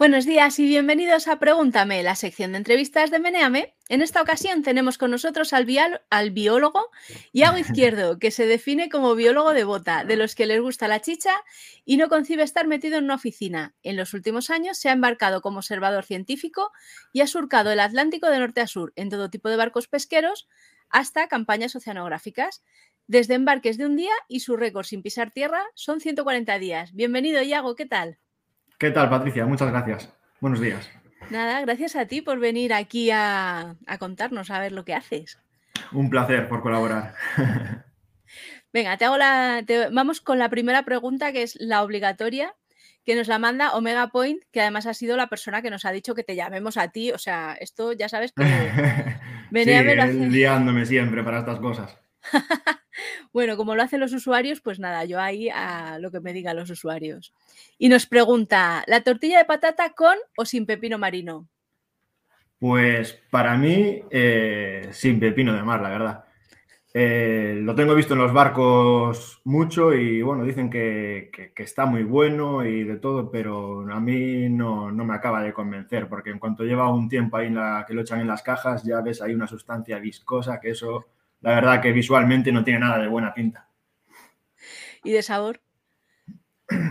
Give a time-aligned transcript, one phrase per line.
[0.00, 3.74] Buenos días y bienvenidos a Pregúntame, la sección de entrevistas de Meneame.
[3.90, 5.66] En esta ocasión tenemos con nosotros al,
[6.30, 6.90] biólogo
[7.32, 11.02] Iago Izquierdo, que se define como biólogo de bota, de los que les gusta la
[11.02, 11.32] chicha
[11.84, 13.74] y no concibe estar metido en una oficina.
[13.82, 16.72] En los últimos años se ha embarcado como observador científico
[17.12, 20.48] y ha surcado el Atlántico de norte a sur en todo tipo de barcos pesqueros
[20.88, 22.64] hasta campañas oceanográficas.
[23.06, 26.94] Desde embarques de un día y su récord sin pisar tierra son 140 días.
[26.94, 28.18] Bienvenido, Iago, ¿qué tal?
[28.80, 29.44] ¿Qué tal, Patricia?
[29.44, 30.10] Muchas gracias.
[30.40, 30.90] Buenos días.
[31.28, 35.38] Nada, gracias a ti por venir aquí a, contarnos, a ver lo que haces.
[35.92, 37.12] Un placer por colaborar.
[38.72, 39.62] Venga, te hago la,
[39.92, 42.54] vamos con la primera pregunta, que es la obligatoria,
[43.04, 45.92] que nos la manda Omega Point, que además ha sido la persona que nos ha
[45.92, 47.12] dicho que te llamemos a ti.
[47.12, 48.42] O sea, esto ya sabes que
[49.50, 51.98] venía sí, a liándome siempre para estas cosas.
[53.32, 56.56] bueno, como lo hacen los usuarios, pues nada, yo ahí a lo que me digan
[56.56, 57.32] los usuarios.
[57.78, 61.48] Y nos pregunta, ¿la tortilla de patata con o sin pepino marino?
[62.58, 66.24] Pues para mí, eh, sin pepino de mar, la verdad.
[66.92, 72.64] Eh, lo tengo visto en los barcos mucho y bueno, dicen que, está muy bueno
[72.64, 76.92] y de todo, pero a mí no, me acaba de convencer, porque en cuanto lleva
[76.92, 79.98] un tiempo ahí la, que lo echan en las cajas, ya ves ahí una sustancia
[80.00, 81.06] viscosa que eso
[81.40, 83.66] la verdad que visualmente no tiene nada de buena pinta.
[85.02, 85.60] ¿Y de sabor?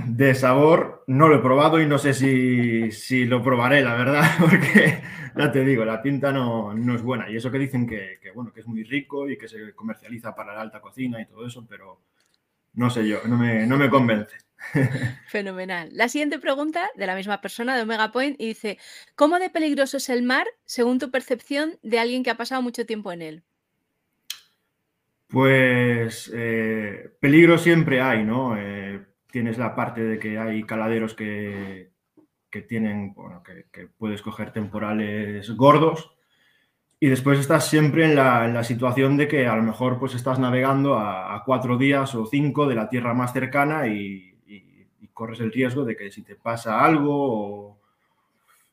[0.07, 5.01] De sabor no lo he probado y no sé si, lo probaré, la verdad, porque
[5.37, 7.29] ya te digo, la pinta no, es buena.
[7.29, 10.53] Y eso que dicen que, bueno, que es muy rico y que se comercializa para
[10.53, 12.01] la alta cocina y todo eso, pero
[12.73, 14.35] no sé yo, no me, no me convence.
[15.27, 15.89] Fenomenal.
[15.93, 18.77] La siguiente pregunta de la misma persona de Omega Point y dice,
[19.15, 22.85] ¿cómo de peligroso es el mar según tu percepción de alguien que ha pasado mucho
[22.85, 23.43] tiempo en él?
[25.29, 28.57] Pues eh, peligro siempre hay, ¿no?
[28.57, 31.91] Eh, tienes la parte de que hay caladeros que,
[32.67, 36.11] tienen, bueno, que, puedes coger temporales gordos
[36.99, 40.97] y después estás siempre en la, situación de que a lo mejor pues estás navegando
[40.97, 45.85] a, cuatro días o cinco de la tierra más cercana y, y, corres el riesgo
[45.85, 47.78] de que si te pasa algo o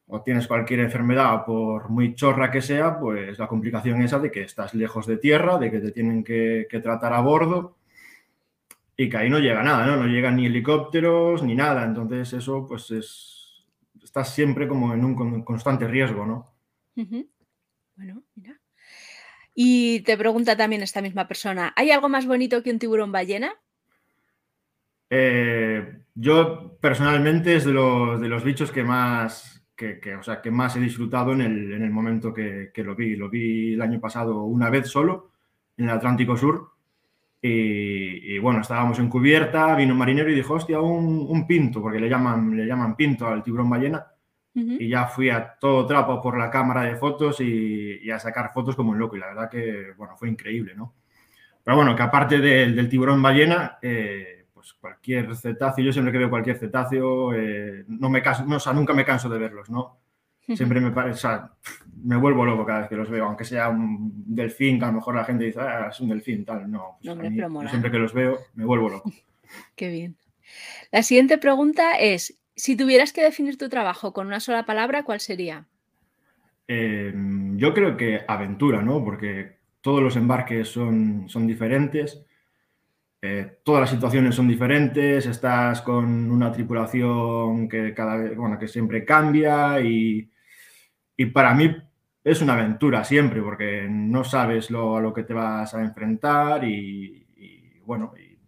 [0.08, 4.42] o tienes cualquier enfermedad, por muy chorra que sea, pues la complicación esa de que
[4.42, 7.76] estás lejos de tierra, de que te tienen que, tratar a bordo
[8.96, 9.96] y que ahí no llega nada, ¿no?
[9.96, 11.84] No llegan ni helicópteros ni nada.
[11.84, 13.66] Entonces eso pues es,
[14.02, 16.52] estás siempre como en un constante riesgo, ¿no?
[17.96, 18.60] Bueno, mira.
[19.54, 23.54] Y te pregunta también esta misma persona, ¿hay algo más bonito que un tiburón ballena?
[25.08, 30.50] Eh, yo personalmente es de los, de los bichos que más, que, o sea, que
[30.50, 33.14] más he disfrutado en el, en el momento que, que, lo vi.
[33.14, 35.30] Lo vi el año pasado una vez solo,
[35.76, 36.70] en el Atlántico Sur.
[37.42, 42.00] Y, bueno, estábamos en cubierta, vino un marinero y dijo, hostia, un, un, pinto, porque
[42.00, 44.04] le llaman, le llaman pinto al tiburón ballena.
[44.54, 48.74] Y ya fui a todo trapo por la cámara de fotos y, a sacar fotos
[48.74, 49.14] como un loco.
[49.14, 50.94] Y la verdad que, bueno, fue increíble, ¿no?
[51.62, 54.35] Pero bueno, que aparte del tiburón ballena, eh,
[54.66, 58.60] pues, cualquier cetáceo, yo siempre que veo cualquier cetáceo, eh, no me canso, no, o
[58.60, 59.98] sea, nunca me canso de verlos, ¿no?
[60.54, 61.52] Siempre me parece, o sea,
[62.04, 64.94] me vuelvo loco cada vez que los veo, aunque sea un delfín, que a lo
[64.94, 66.98] mejor la gente dice, ah, es un delfín, tal, no.
[67.02, 69.12] Pues siempre que los veo, me vuelvo loco.
[69.74, 70.16] Qué bien.
[70.92, 75.18] La siguiente pregunta es, si tuvieras que definir tu trabajo con una sola palabra, ¿cuál
[75.18, 75.66] sería?
[76.68, 79.04] Em, yo creo que aventura, ¿no?
[79.04, 82.24] Porque todos los embarques son, son diferentes
[83.28, 89.04] eh, todas las situaciones son diferentes, estás con una tripulación que cada bueno, que siempre
[89.04, 90.30] cambia y,
[91.32, 91.74] para mí
[92.22, 96.64] es una aventura siempre porque no sabes lo, a lo que te vas a enfrentar
[96.64, 97.26] y,
[97.84, 98.38] bueno, y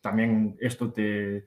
[0.00, 1.44] también esto te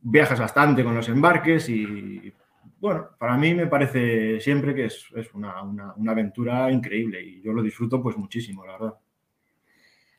[0.00, 2.32] viajas bastante con los embarques y
[2.78, 7.62] bueno, para mí me parece siempre que es, una, una aventura increíble y yo lo
[7.62, 8.94] disfruto pues muchísimo, la verdad.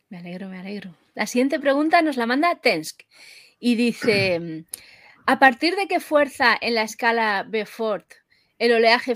[0.09, 0.95] Me alegro, me alegro.
[1.15, 3.01] La siguiente pregunta nos la manda Tensk
[3.59, 4.65] y dice,
[5.25, 8.05] ¿a partir de qué fuerza en la escala Beaufort
[8.59, 9.15] el oleaje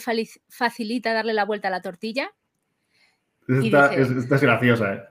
[0.50, 2.32] facilita darle la vuelta a la tortilla?
[3.48, 5.04] Esta, es, graciosa, ¿eh?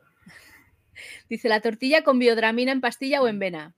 [1.29, 3.75] Dice, ¿la tortilla con biodramina en pastilla o en vena?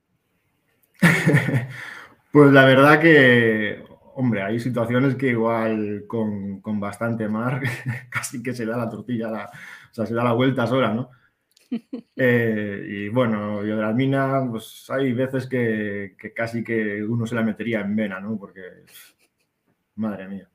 [2.32, 3.84] pues la verdad que,
[4.14, 7.62] hombre, hay situaciones que igual con, bastante mar
[8.10, 9.28] casi que se da la tortilla,
[9.90, 11.10] o sea, se da la vuelta sola, ¿no?
[12.16, 13.62] Eh, y bueno,
[13.94, 18.36] mina pues hay veces que, casi que uno se la metería en vena, ¿no?
[18.36, 18.62] Porque,
[19.94, 20.48] madre mía.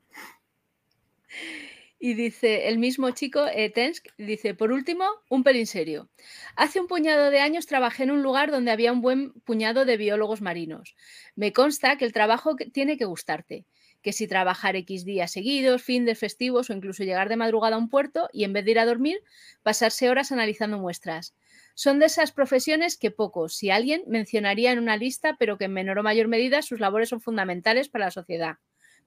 [2.06, 6.10] Y dice el mismo chico, eh, Tensk, dice, por último, un pelín serio.
[6.58, 9.96] Hace un puñado de años trabajé en un lugar donde había un buen puñado de
[9.96, 10.98] biólogos marinos.
[11.38, 13.66] Me consta que el trabajo tiene que gustarte,
[14.04, 17.80] que si trabajar X días seguidos, fin de festivos o incluso llegar de madrugada a
[17.80, 19.24] un puerto y en vez de ir a dormir,
[19.64, 21.34] pasarse horas analizando muestras.
[21.74, 25.74] Son de esas profesiones que pocos, si alguien, mencionaría en una lista, pero que en
[25.74, 28.58] menor o mayor medida sus labores son fundamentales para la sociedad.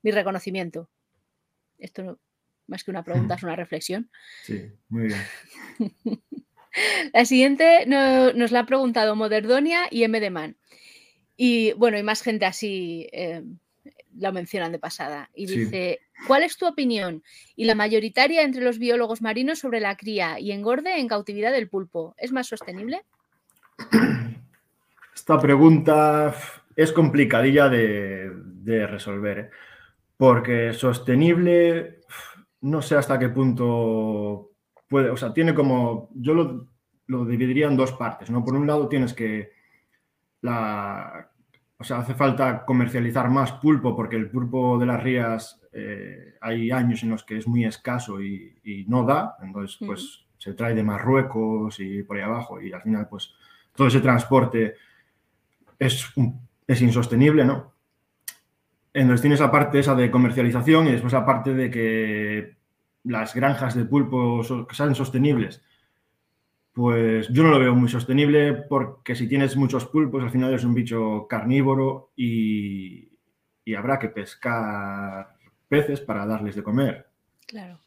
[0.02, 0.90] Mi reconocimiento.
[1.78, 2.18] Esto no,
[2.66, 4.10] más que una pregunta, es una reflexión.
[4.42, 5.20] Sí, muy bien.
[7.12, 10.30] la siguiente nos la ha preguntado Moderdonia y M.
[10.30, 10.56] Man.
[11.36, 13.42] Y bueno, y más gente así eh,
[14.18, 15.30] lo mencionan de pasada.
[15.34, 17.22] Y dice, ¿cuál es tu opinión
[17.54, 21.68] y la mayoritaria entre los biólogos marinos sobre la cría y engorde en cautividad del
[21.68, 22.14] pulpo?
[22.18, 23.02] ¿Es más sostenible?
[25.14, 26.34] Esta pregunta
[26.74, 29.50] es complicadilla de, de resolver, ¿eh?
[30.16, 32.00] porque sostenible
[32.62, 34.50] no sé hasta qué punto
[34.88, 36.34] puede, o sea, tiene como, yo
[37.06, 38.44] lo, dividiría en dos partes, ¿no?
[38.44, 39.52] Por un lado tienes que,
[40.40, 41.30] la,
[41.78, 46.70] o sea, hace falta comercializar más pulpo porque el pulpo de las rías eh, hay
[46.70, 50.82] años en los que es muy escaso y, no da, entonces pues se trae de
[50.82, 53.34] Marruecos y por ahí abajo y al final pues
[53.74, 54.74] todo ese transporte
[55.78, 56.12] es,
[56.66, 57.74] es insostenible, ¿no?
[58.94, 62.56] Entonces tienes la parte esa de comercialización y después la parte de que
[63.04, 65.62] las granjas de pulpo sean sostenibles.
[66.76, 70.62] Pues yo no lo veo muy sostenible porque si tienes muchos pulpos al final es
[70.62, 73.08] un bicho carnívoro y,
[73.74, 77.08] habrá que pescar peces para darles de comer.
[77.46, 77.80] Claro.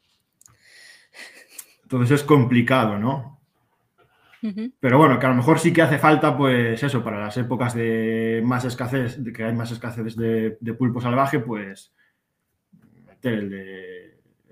[1.83, 3.39] Entonces es complicado, ¿no?
[4.79, 7.75] Pero bueno, que a lo mejor sí que hace falta, pues eso, para las épocas
[7.75, 11.93] de más escasez, de que hay más escasez de, pulpo salvaje, pues
[13.05, 13.49] meter el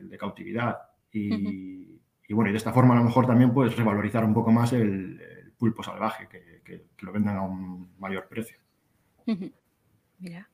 [0.10, 0.78] de, cautividad.
[1.12, 1.87] Y,
[2.34, 5.22] bueno, y de esta forma a lo mejor también puedes revalorizar un poco más el,
[5.58, 8.58] pulpo salvaje, que, lo vendan a un mayor precio.
[10.20, 10.50] Mira.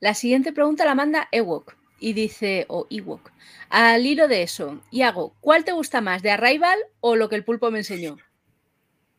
[0.00, 3.32] La siguiente pregunta la manda Ewok y dice, o Ewok,
[3.68, 7.44] al hilo de eso, Iago, ¿cuál te gusta más, de Arrival o lo que el
[7.44, 8.16] pulpo me enseñó?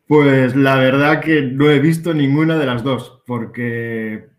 [0.07, 4.29] Pues la verdad que no he visto ninguna de las dos, porque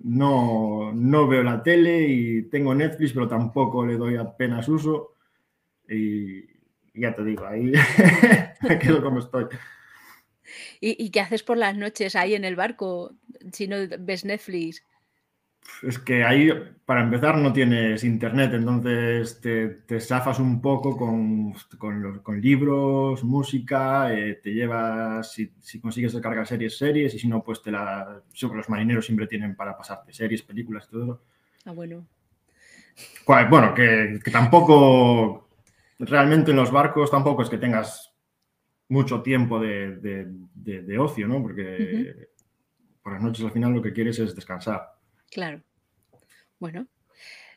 [0.00, 0.92] no,
[1.28, 5.14] veo la tele y tengo Netflix, pero tampoco le doy apenas uso.
[5.88, 6.42] Y
[6.94, 7.72] ya te digo, ahí
[8.62, 9.46] me quedo como estoy.
[10.80, 13.14] ¿Y, ¿Y, qué haces por las noches ahí en el barco
[13.52, 14.82] si no ves Netflix?
[15.82, 16.50] Es que ahí,
[16.84, 24.12] para empezar, no tienes internet, entonces te, te zafas un poco con, con, libros, música,
[24.12, 28.22] eh, te llevas, si, si, consigues descargar series, series, y si no, pues te la...
[28.40, 31.22] Los marineros siempre tienen para pasarte series, películas y todo.
[31.64, 32.06] Ah, bueno.
[33.26, 35.43] Bueno, que, tampoco,
[35.98, 38.12] realmente en los barcos tampoco es que tengas
[38.88, 41.42] mucho tiempo de, de, ocio, ¿no?
[41.42, 42.28] Porque
[43.02, 44.94] por las noches al final lo que quieres es descansar.
[45.30, 45.62] Claro.
[46.58, 46.86] Bueno,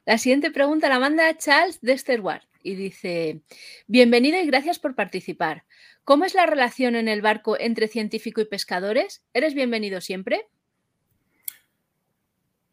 [0.06, 3.42] la siguiente pregunta la manda Charles de Sterward y dice,
[3.88, 5.64] bienvenido y gracias por participar.
[6.04, 9.24] ¿Cómo es la relación en el barco entre científico y pescadores?
[9.34, 10.48] ¿Eres bienvenido siempre?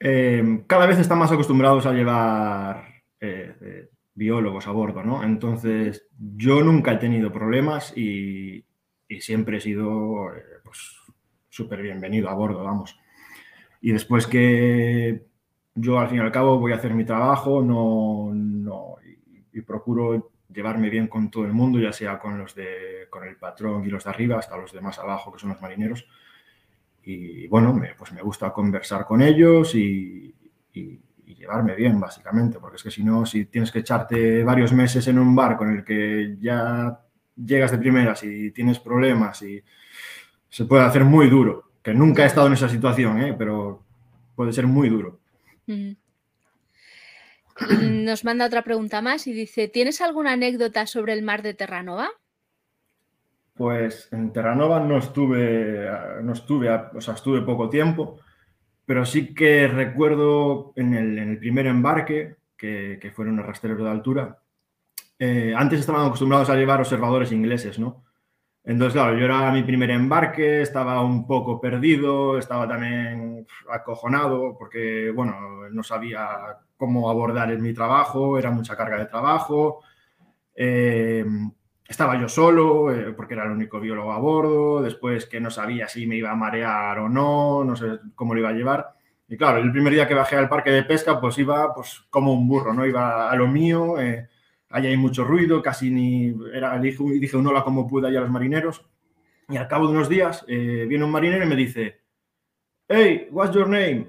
[0.00, 5.25] Em, cada vez están más acostumbrados a llevar eh, eh, biólogos a bordo, ¿no?
[5.25, 8.64] Entonces, yo nunca he tenido problemas y,
[9.20, 10.96] siempre he sido eh, pues,
[11.49, 12.99] súper bienvenido a bordo, vamos.
[13.81, 15.26] Y después que
[15.75, 18.97] yo al fin y al cabo voy a hacer mi trabajo, no, no
[19.52, 23.37] y, procuro llevarme bien con todo el mundo, ya sea con los de, con el
[23.37, 26.06] patrón y los de arriba, hasta los de más abajo, que son los marineros.
[27.04, 30.35] Y bueno, me, pues me gusta conversar con ellos y,
[30.73, 35.07] y, llevarme bien, básicamente, porque es que si no, si tienes que echarte varios meses
[35.09, 37.00] en un bar con el que ya
[37.37, 39.62] llegas de primeras y tienes problemas y
[40.49, 43.35] se puede hacer muy duro que nunca he estado en esa situación, ¿eh?
[43.37, 43.83] pero
[44.35, 45.21] puede ser muy duro.
[45.66, 45.93] Mm.
[48.04, 52.09] Nos manda otra pregunta más y dice, ¿tienes alguna anécdota sobre el mar de Terranova?
[53.52, 55.88] Pues en Terranova no estuve,
[56.23, 58.19] no estuve, o sea, estuve poco tiempo,
[58.87, 64.38] pero sí que recuerdo en el, primer embarque, que, que fueron un rastrero de altura,
[65.19, 68.05] eh, antes estaban acostumbrados a llevar observadores ingleses, ¿no?
[68.64, 75.11] Entonces, claro, yo era mi primer embarque, estaba un poco perdido, estaba también acojonado porque,
[75.14, 76.29] bueno, no sabía
[76.76, 79.83] cómo abordar en mi trabajo, era mucha carga de trabajo.
[80.55, 81.25] Eh,
[81.88, 85.88] estaba yo solo eh, porque era el único biólogo a bordo, después que no sabía
[85.88, 88.95] si me iba a marear o no, no sé cómo lo iba a llevar.
[89.29, 92.33] Y claro, el primer día que bajé al parque de pesca, pues iba pues como
[92.33, 92.87] un burro, ¿no?
[92.87, 93.99] Iba a lo mío.
[93.99, 94.29] Eh,
[94.71, 96.35] ahí hay mucho ruido, casi ni...
[96.53, 98.85] Era, dije, dije un hola como pude ahí a los marineros.
[99.49, 102.00] Y al cabo de unos días eh, viene un marinero y me dice,
[102.88, 104.07] hey, what's your name?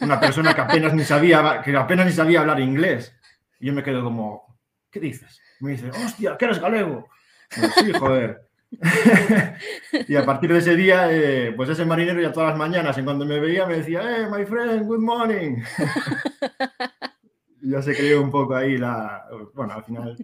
[0.00, 3.14] una persona que apenas ni sabía, que apenas ni sabía hablar inglés.
[3.60, 4.51] Y yo me quedo como,
[4.92, 5.40] ¿qué dices?
[5.60, 7.08] Me dice, hostia, que eres galego.
[7.50, 8.48] sí, joder.
[10.08, 13.04] y a partir de ese día, eh, pues ese marinero ya todas las mañanas, en
[13.04, 15.62] cuando me veía, me decía, hey, my friend, good morning.
[17.62, 19.24] ya se creó un poco ahí la...
[19.54, 20.16] Bueno, al final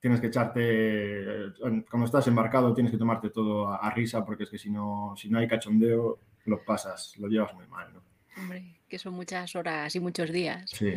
[0.00, 1.52] tienes que echarte,
[1.90, 5.28] cuando estás embarcado tienes que tomarte todo a, risa porque es que si no, si
[5.28, 7.92] no hay cachondeo, lo pasas, lo llevas muy mal.
[7.92, 8.02] ¿no?
[8.36, 10.70] Hombre, que son muchas horas y muchos días.
[10.70, 10.94] Sí.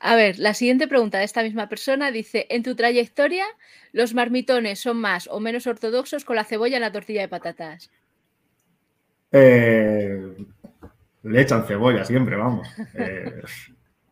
[0.00, 3.44] A ver, la siguiente pregunta de esta misma persona dice, en tu trayectoria,
[3.92, 7.90] ¿los marmitones son más o menos ortodoxos con la cebolla en la tortilla de patatas?
[9.32, 10.36] Eh,
[11.24, 12.68] le echan cebolla siempre, vamos.
[12.94, 13.42] Eh,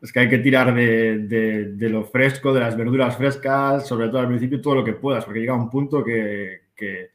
[0.01, 4.27] es que hay que tirar de, lo fresco, de las verduras frescas, sobre todo al
[4.27, 7.11] principio, todo lo que puedas, porque llega un punto que, que,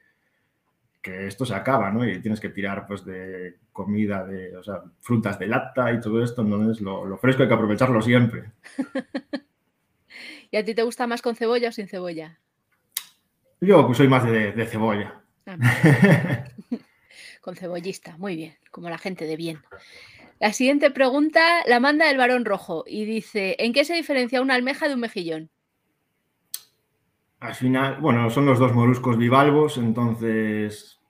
[1.02, 2.06] esto se acaba, ¿no?
[2.06, 6.22] Y tienes que tirar, pues, de comida, de, o sea, frutas de lata y todo
[6.22, 8.52] esto, entonces lo, lo fresco hay que aprovecharlo siempre.
[10.50, 12.38] ¿Y a ti te gusta más con cebolla o sin cebolla?
[13.60, 15.22] Yo pues, soy más de, cebolla.
[15.46, 15.56] Ah,
[17.40, 19.60] con cebollista, muy bien, como la gente de bien.
[20.40, 24.54] La siguiente pregunta la manda el varón rojo y dice, ¿en qué se diferencia una
[24.54, 25.50] almeja de un mejillón?
[27.42, 31.00] Al final, bueno, son los dos moluscos bivalvos, entonces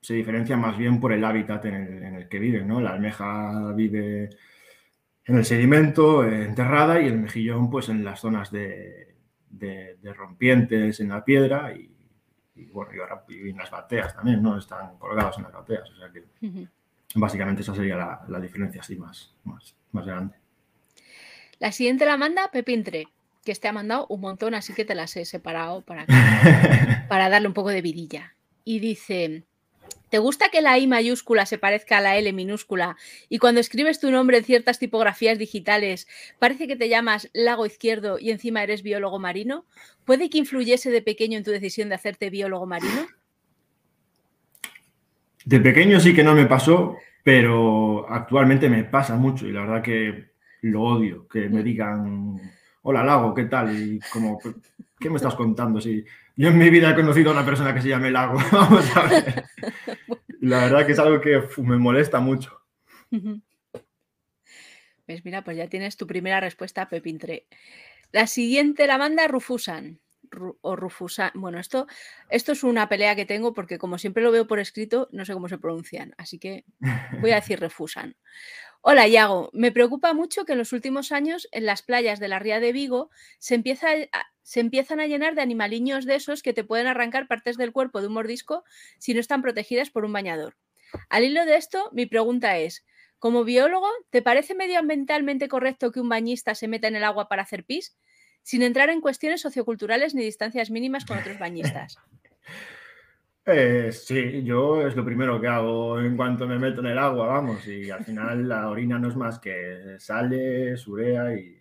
[0.00, 2.80] se diferencia más bien por el hábitat en el, que viven, ¿no?
[2.80, 4.30] La almeja vive
[5.24, 9.14] en el sedimento, enterrada, y el mejillón, pues en las zonas de,
[10.16, 11.94] rompientes en la piedra y,
[12.72, 14.58] bueno, y ahora en las bateas también, ¿no?
[14.58, 16.24] Están colgados en las bateas, o sea que...
[17.14, 20.34] Básicamente esa sería la, diferencia así más, más, grande.
[21.60, 23.06] La siguiente la manda Pepintre,
[23.46, 26.04] que te ha mandado un montón, así que te las he separado para,
[27.08, 28.34] para darle un poco de vidilla.
[28.64, 29.44] Y dice,
[30.10, 32.96] ¿te gusta que la I mayúscula se parezca a la L minúscula
[33.28, 36.08] y cuando escribes tu nombre en ciertas tipografías digitales
[36.40, 39.64] parece que te llamas Lago Izquierdo y encima eres biólogo marino?
[40.04, 43.06] ¿Puede que influyese de pequeño en tu decisión de hacerte biólogo marino?
[45.44, 49.82] De pequeño sí que no me pasó, pero actualmente me pasa mucho y la verdad
[49.82, 52.40] que lo odio, que me digan,
[52.88, 53.76] hola Lago, ¿qué tal?
[53.76, 54.38] Y como,
[55.00, 55.80] ¿qué me estás contando?
[55.80, 56.04] Si
[56.36, 59.02] yo en mi vida he conocido a una persona que se llame Lago, vamos a
[59.08, 59.44] ver.
[60.40, 62.60] La verdad que es algo que me molesta mucho.
[65.04, 67.46] Pues mira, pues ya tienes tu primera respuesta, Pepintre.
[68.12, 69.98] La siguiente la manda Rufusan
[70.60, 71.32] o Rufusan.
[71.34, 71.88] Bueno, esto,
[72.30, 75.32] esto es una pelea que tengo porque como siempre lo veo por escrito, no sé
[75.32, 76.64] cómo se pronuncian, así que
[77.20, 78.14] voy a decir Refusan.
[78.88, 79.50] Hola, Iago.
[79.52, 82.70] Me preocupa mucho que en los últimos años en las playas de la Ría de
[82.70, 83.88] Vigo se, empieza
[84.42, 88.00] se empiezan a llenar de animaliños de esos que te pueden arrancar partes del cuerpo
[88.00, 88.62] de un mordisco
[89.00, 90.56] si no están protegidas por un bañador.
[91.08, 92.86] Al hilo de esto, mi pregunta es,
[93.18, 97.42] como biólogo, ¿te parece medioambientalmente correcto que un bañista se meta en el agua para
[97.42, 97.96] hacer pis?
[98.44, 101.98] sin entrar en cuestiones socioculturales ni distancias mínimas con otros bañistas.
[103.48, 107.28] Eh, sí, yo es lo primero que hago en cuanto me meto en el agua,
[107.28, 111.56] vamos, y al final la orina no es más que sale, surea y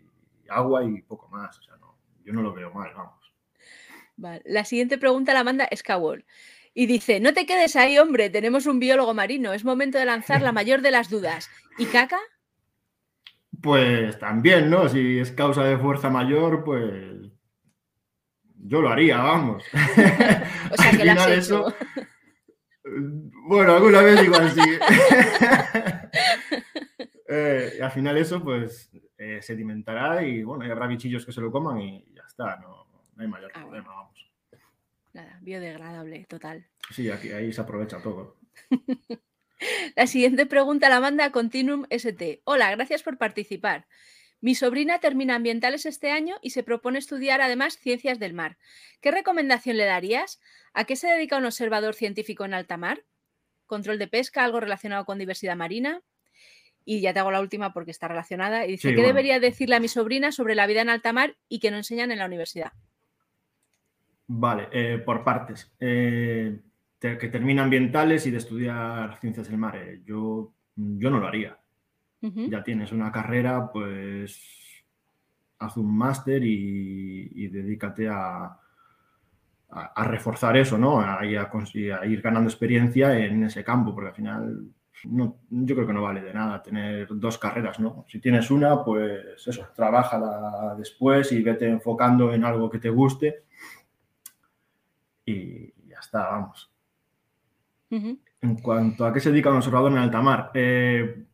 [0.49, 3.35] agua y poco más, o sea, no, yo no lo veo mal, vamos.
[4.45, 6.25] La siguiente pregunta la manda Skawol
[6.73, 10.41] y dice, no te quedes ahí, hombre, tenemos un biólogo marino, es momento de lanzar
[10.41, 11.51] la mayor de las dudas.
[11.77, 12.17] ¿Y caca?
[13.61, 14.89] Pues también, ¿no?
[14.89, 17.14] Si es causa de fuerza mayor, pues
[18.67, 19.63] yo lo haría, vamos.
[19.74, 21.74] o sea, que lo has hecho.
[23.48, 24.62] Bueno, alguna vez igual sí.
[27.27, 31.51] eh, al final eso, pues, eh, sedimentará y, bueno, y habrá bichillos que se lo
[31.51, 34.31] coman y ya está, no, hay mayor ah, problema, vamos.
[35.13, 36.67] Nada, biodegradable, total.
[36.91, 38.38] Sí, aquí, ahí se aprovecha todo.
[39.95, 42.41] La siguiente pregunta la manda Continuum ST.
[42.43, 43.88] Hola, gracias por participar.
[44.45, 48.59] Mi sobrina termina ambientales este año y se propone estudiar además ciencias del mar.
[49.01, 50.39] ¿Qué recomendación le darías?
[50.71, 53.05] ¿A qué se dedica un observador científico en alta mar?
[53.65, 54.43] ¿Control de pesca?
[54.43, 56.03] ¿Algo relacionado con diversidad marina?
[56.85, 58.67] Y ya te hago la última porque está relacionada.
[58.67, 61.57] Y dice, ¿qué debería decirle a mi sobrina sobre la vida en alta mar y
[61.57, 62.71] que no enseñan en la universidad?
[64.27, 65.73] Vale, eh, por partes.
[65.79, 66.59] Eh,
[66.99, 69.75] que termina ambientales y de estudiar ciencias del mar.
[69.75, 71.57] Eh, yo, yo no lo haría.
[72.34, 74.84] Ya tienes una carrera, pues
[75.60, 78.58] haz un máster y, dedícate a,
[79.70, 81.00] a, reforzar eso, ¿no?
[81.00, 84.70] A, a, ir ganando experiencia en ese campo, porque al final
[85.03, 88.05] no, yo creo que no vale de nada tener dos carreras, ¿no?
[88.08, 93.44] Si tienes una, pues eso, trabájala después y vete enfocando en algo que te guste
[95.25, 96.72] y ya está, vamos.
[97.89, 101.25] En cuanto a qué se dedica un observador en alta mar, eh,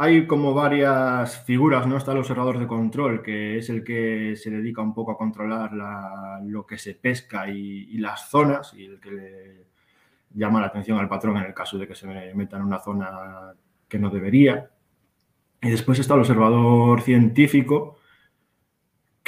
[0.00, 1.96] hay como varias figuras, ¿no?
[1.96, 5.72] Está el observador de control, que es el que se dedica un poco a controlar
[6.44, 9.66] lo que se pesca y, las zonas y el que
[10.34, 13.54] llama la atención al patrón en el caso de que se meta en una zona
[13.88, 14.70] que no debería.
[15.60, 17.97] Y después está el observador científico,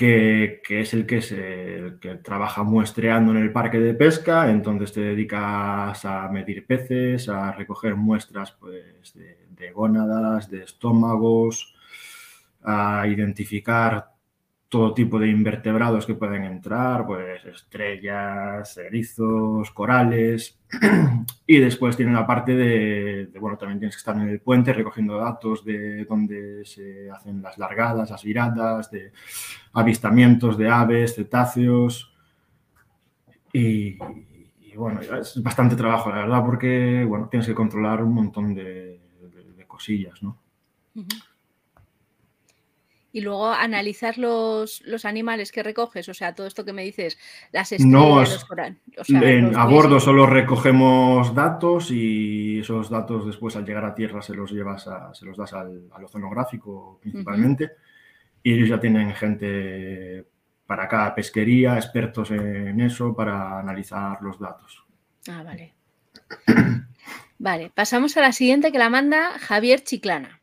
[0.00, 1.92] que, es el que, se,
[2.22, 7.96] trabaja muestreando en el parque de pesca, entonces te dedicas a medir peces, a recoger
[7.96, 11.74] muestras pues, de, de gónadas, de estómagos,
[12.62, 14.14] a identificar
[14.70, 20.60] todo tipo de invertebrados que pueden entrar, pues estrellas, erizos, corales.
[21.46, 25.18] y después tiene la parte de, bueno, también tienes que estar en el puente recogiendo
[25.18, 29.10] datos de dónde se hacen las largadas, las viradas, de
[29.72, 32.14] avistamientos de aves, cetáceos.
[33.52, 33.98] Y,
[34.76, 39.00] bueno, es bastante trabajo, la verdad, porque bueno, tienes que controlar un montón de,
[39.66, 40.36] cosillas, ¿no?
[43.12, 47.18] Y luego analizar los, animales que recoges, o sea, todo esto que me dices,
[47.52, 48.46] las estrellas,
[48.96, 49.10] los
[49.56, 54.52] a bordo solo recogemos datos y esos datos después al llegar a tierra se los
[54.52, 57.70] llevas a, se los das al, oceanográfico principalmente
[58.42, 60.26] y ellos ya tienen gente
[60.66, 64.84] para cada pesquería, expertos en eso para analizar los datos.
[65.28, 65.74] Ah, vale.
[67.38, 70.40] vale, pasamos a la siguiente que la manda Javier Chiclana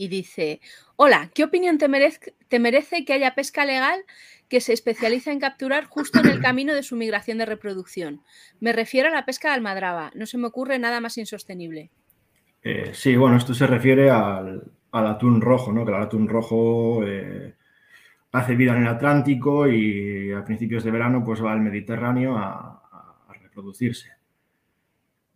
[0.00, 0.60] y dice,
[1.02, 4.00] Hola, ¿qué opinión te merece, que haya pesca legal
[4.50, 8.20] que se especializa en capturar justo en el camino de su migración de reproducción?
[8.60, 10.10] Me refiero a la pesca de almadraba.
[10.14, 11.90] No se me ocurre nada más insostenible.
[12.62, 15.86] Eh, sí, bueno, esto se refiere al, atún rojo, ¿no?
[15.86, 17.54] Que el atún rojo eh,
[18.32, 23.26] hace vida en el Atlántico y a principios de verano pues va al Mediterráneo a,
[23.26, 24.10] a reproducirse.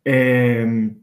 [0.05, 0.95] Eh,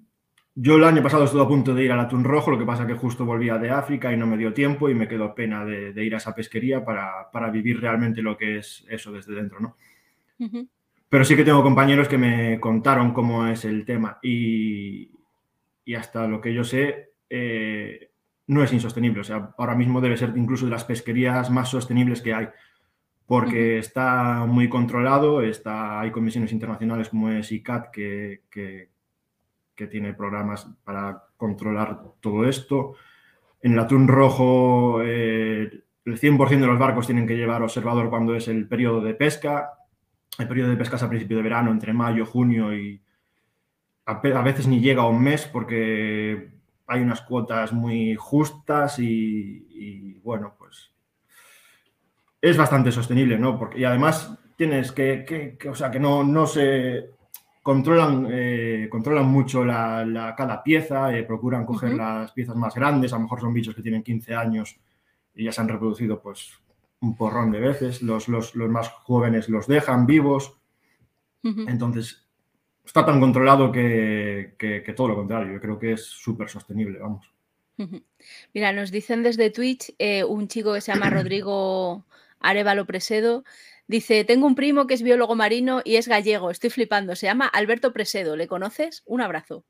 [0.55, 2.86] yo el año pasado estuve a punto de ir al atún rojo, lo que pasa
[2.86, 6.03] que justo volvía de África y no me dio tiempo y me quedó pena de,
[6.03, 9.77] ir a esa pesquería para, vivir realmente lo que es eso desde dentro, ¿no?
[11.07, 15.11] Pero sí que tengo compañeros que me contaron cómo es el tema y,
[15.98, 18.11] hasta lo que yo sé eh,
[18.48, 19.22] no es insostenible.
[19.22, 22.48] O sea, ahora mismo debe ser incluso de las pesquerías más sostenibles que hay
[23.31, 28.90] porque está muy controlado, está, hay comisiones internacionales como es ICAT que, que,
[29.81, 32.94] que tiene programas para controlar todo esto.
[33.63, 35.72] En el atún rojo, eh,
[36.05, 39.72] el 100% de los barcos tienen que llevar observador cuando es el periodo de pesca.
[40.37, 43.01] El periodo de pesca es a principio de verano, entre mayo, junio y
[44.05, 46.51] a, veces ni llega a un mes porque
[46.85, 50.91] hay unas cuotas muy justas y, bueno, pues
[52.39, 53.57] es bastante sostenible, ¿no?
[53.57, 57.09] Porque, y además tienes que, o sea, que no, no se
[57.61, 63.17] controlan, eh, controlan mucho la, cada pieza, eh, procuran coger las piezas más grandes, a
[63.17, 64.79] lo mejor son bichos que tienen 15 años
[65.35, 66.51] y ya se han reproducido pues
[67.01, 70.57] un porrón de veces, los, los, más jóvenes los dejan vivos,
[71.43, 72.27] entonces
[72.85, 77.31] está tan controlado que, todo lo contrario, yo creo que es súper sostenible, vamos.
[78.53, 82.05] Mira, nos dicen desde Twitch eh, un chico que se llama Rodrigo
[82.39, 83.43] Arevalo Presedo,
[83.91, 87.45] Dice, tengo un primo que es biólogo marino y es gallego, estoy flipando, se llama
[87.45, 89.03] Alberto Presedo, ¿le conoces?
[89.05, 89.65] Un abrazo.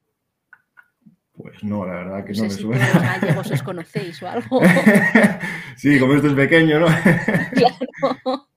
[1.33, 2.85] Pues no, la verdad que no, me suena.
[2.85, 4.61] Si gallegos os conocéis o algo.
[5.75, 6.85] sí, como esto es pequeño, ¿no?
[7.55, 8.47] claro.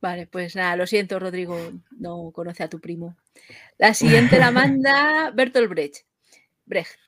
[0.00, 1.56] Vale, pues nada, lo siento, Rodrigo,
[1.92, 3.16] no conoce a tu primo.
[3.78, 6.06] La siguiente la manda Bertolt Brecht.
[6.66, 6.98] Brecht.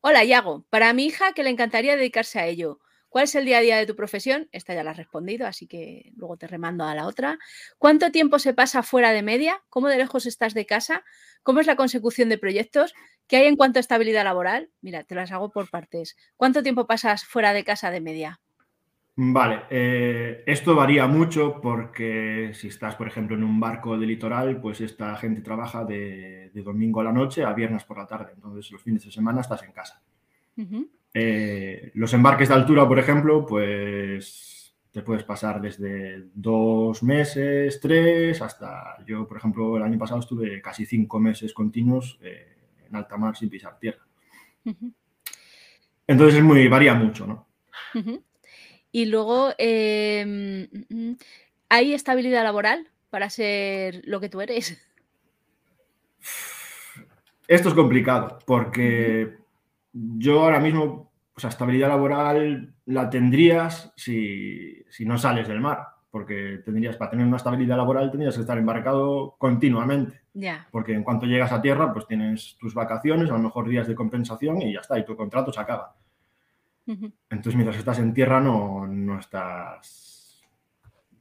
[0.00, 0.64] Hola, Iago.
[0.70, 2.78] Para mi hija, que le encantaría dedicarse a ello.
[3.08, 4.48] ¿Cuál es el día a día de tu profesión?
[4.52, 7.38] Esta ya la has respondido, así que luego te remando a la otra.
[7.78, 9.62] ¿Cuánto tiempo se pasa fuera de media?
[9.68, 11.04] ¿Cómo de lejos estás de casa?
[11.42, 12.94] ¿Cómo es la consecución de proyectos?
[13.26, 14.70] ¿Qué hay en cuanto a estabilidad laboral?
[14.80, 16.16] Mira, te las hago por partes.
[16.36, 18.40] ¿Cuánto tiempo pasas fuera de casa de media?
[19.18, 24.60] Vale, eh, esto varía mucho porque si estás, por ejemplo, en un barco de litoral,
[24.60, 28.32] pues esta gente trabaja de, domingo a la noche a viernes por la tarde.
[28.34, 30.02] Entonces, los fines de semana estás en casa.
[31.14, 38.40] Eh, los embarques de altura, por ejemplo, pues te puedes pasar desde dos meses, tres,
[38.40, 42.56] hasta yo, por ejemplo, el año pasado estuve casi cinco meses continuos eh,
[42.88, 44.06] en alta mar sin pisar tierra.
[46.06, 47.46] Entonces es muy, varía mucho, ¿no?
[48.92, 50.68] Y luego, em,
[51.68, 54.82] ¿hay estabilidad laboral para ser lo que tú eres?
[57.48, 59.36] Esto es complicado porque
[60.18, 66.60] yo ahora mismo, o sea, estabilidad laboral la tendrías si, no sales del mar, porque
[66.64, 70.20] tendrías, para tener una estabilidad laboral, tendrías que estar embarcado continuamente.
[70.70, 73.94] Porque en cuanto llegas a tierra, pues tienes tus vacaciones, a lo mejor días de
[73.94, 75.96] compensación y ya está, y tu contrato se acaba.
[76.86, 80.42] Entonces, mientras estás en tierra, no, no estás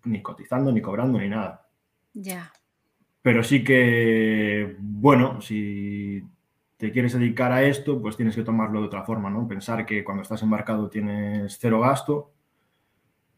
[0.03, 1.67] ni cotizando, ni cobrando, ni nada.
[2.13, 2.51] Ya.
[3.21, 6.23] Pero sí que, bueno, si
[6.77, 9.47] te quieres dedicar a esto, pues tienes que tomarlo de otra forma, ¿no?
[9.47, 12.31] Pensar que cuando estás embarcado tienes cero gasto,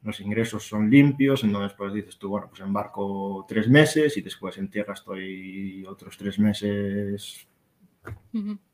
[0.04, 4.58] los ingresos son limpios, entonces pues dices tú, bueno, pues embarco tres meses y después
[4.58, 7.48] en tierra estoy otros tres meses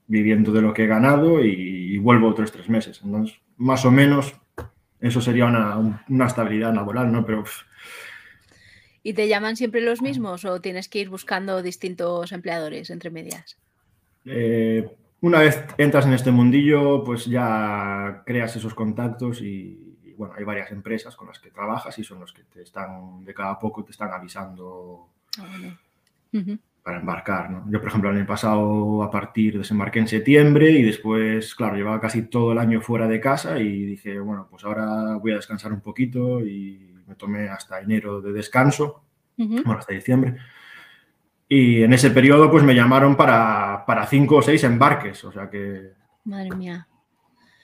[0.07, 3.01] viviendo de lo que he ganado y, vuelvo otros tres meses.
[3.03, 4.35] Entonces, más o menos,
[4.99, 7.25] eso sería una, estabilidad laboral, ¿no?
[7.25, 7.43] Pero
[9.01, 13.57] ¿Y te llaman siempre los mismos o tienes que ir buscando distintos empleadores entre medias?
[14.25, 14.89] Eh,
[15.21, 20.71] una vez entras en este mundillo, pues ya creas esos contactos y, bueno, hay varias
[20.71, 23.91] empresas con las que trabajas y son los que te están, de cada poco te
[23.91, 25.07] están avisando
[25.39, 25.77] ah,
[26.83, 27.49] para embarcar.
[27.49, 27.65] ¿no?
[27.71, 32.01] Yo, por ejemplo, el año pasado a partir desembarqué en septiembre y después, claro, llevaba
[32.01, 35.71] casi todo el año fuera de casa y dije, bueno, pues ahora voy a descansar
[35.71, 39.03] un poquito y me tomé hasta enero de descanso,
[39.37, 40.37] bueno, hasta diciembre.
[41.47, 45.91] Y en ese periodo, pues me llamaron para, cinco o seis embarques, o sea que.
[46.25, 46.87] Madre mía.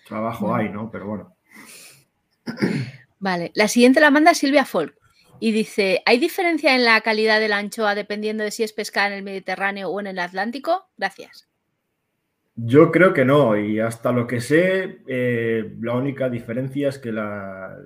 [0.08, 0.92] Trabajo hay, ¿no?
[0.92, 1.36] Pero bueno.
[3.20, 4.96] Vale, la siguiente la manda Silvia Folk
[5.40, 9.08] y dice: ¿Hay diferencia en la calidad de la anchoa dependiendo de si es pescada
[9.08, 10.90] en el Mediterráneo o en el Atlántico?
[10.98, 11.48] Gracias.
[12.56, 17.12] Yo creo que no, y hasta lo que sé, eh, la única diferencia es que
[17.12, 17.78] la,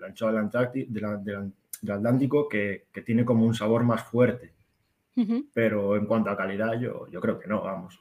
[0.00, 4.52] la anchoa del, Atlántico que, tiene como un sabor más fuerte.
[5.52, 8.00] Pero en cuanto a calidad, yo, yo creo que no, vamos.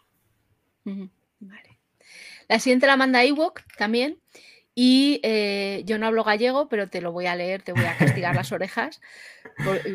[2.47, 4.19] La siguiente la manda Ewok también.
[4.75, 7.97] Y eh, yo no hablo gallego, pero te lo voy a leer, te voy a
[7.97, 9.01] castigar las orejas.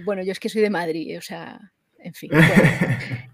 [0.05, 2.31] Bueno, yo es que soy de Madrid, o sea, en fin.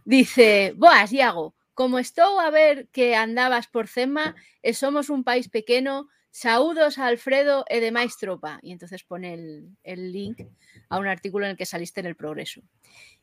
[0.05, 5.49] Dice, Boas, Iago, como estou a ver que andabas por Cema, e somos un país
[5.49, 8.61] pequeno, Saúdos a Alfredo e demais tropa.
[8.63, 9.35] Y entonces pone
[9.83, 10.47] el, link
[10.89, 12.63] a un artículo en el que saliste en el Progreso.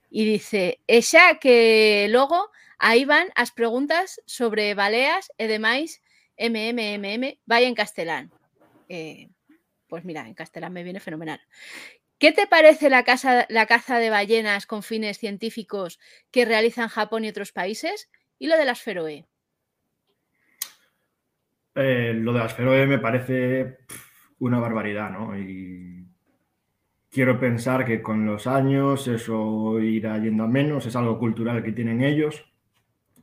[0.09, 6.01] Y dice, esa que luego ahí van las preguntas sobre baleas e demais
[6.37, 8.31] MMMM, vaya en castelán.
[8.89, 9.29] Eh,
[9.87, 11.41] pues mira, en castelán me viene fenomenal.
[12.19, 15.99] ¿Qué te parece la, caza de ballenas con fines científicos
[16.31, 18.09] que realizan Japón y otros países?
[18.39, 19.25] Y lo de las Feroe.
[21.75, 23.77] Eh, lo de las Feroe me parece
[24.39, 25.35] una barbaridad, ¿no?
[27.11, 31.71] Quiero pensar que con los años eso irá yendo a menos, es algo cultural que
[31.71, 32.45] tienen ellos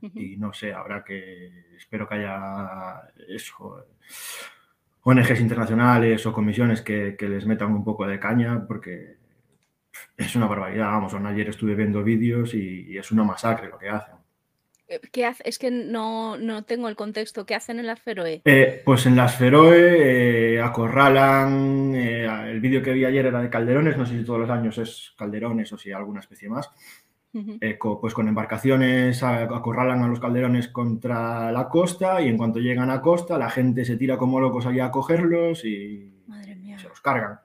[0.01, 3.87] y no sé, habrá que, espero que haya eso,
[5.03, 9.17] ONGs internacionales o comisiones que, les metan un poco de caña porque
[10.17, 14.24] es una barbaridad, vamos, ayer estuve viendo vídeos y es una masacre lo que hacen.
[14.87, 15.43] Eh, ¿Qué hace?
[15.45, 17.45] Es que no, tengo el contexto.
[17.45, 18.41] ¿Qué hacen en las Feroe?
[18.45, 21.95] Eh, pues en las Feroe eh, acorralan.
[21.95, 23.97] el vídeo que vi ayer era de calderones.
[23.97, 26.69] No sé si todos los años es calderones o si alguna especie más.
[27.99, 33.01] pues con embarcaciones acorralan a los calderones contra la costa y en cuanto llegan a
[33.01, 36.13] costa la gente se tira como locos allá a cogerlos y
[36.77, 37.39] se los cargan.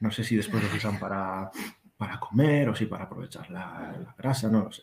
[0.00, 1.50] No sé si después los usan para,
[1.96, 4.82] para comer o si para aprovechar la grasa, no lo sé.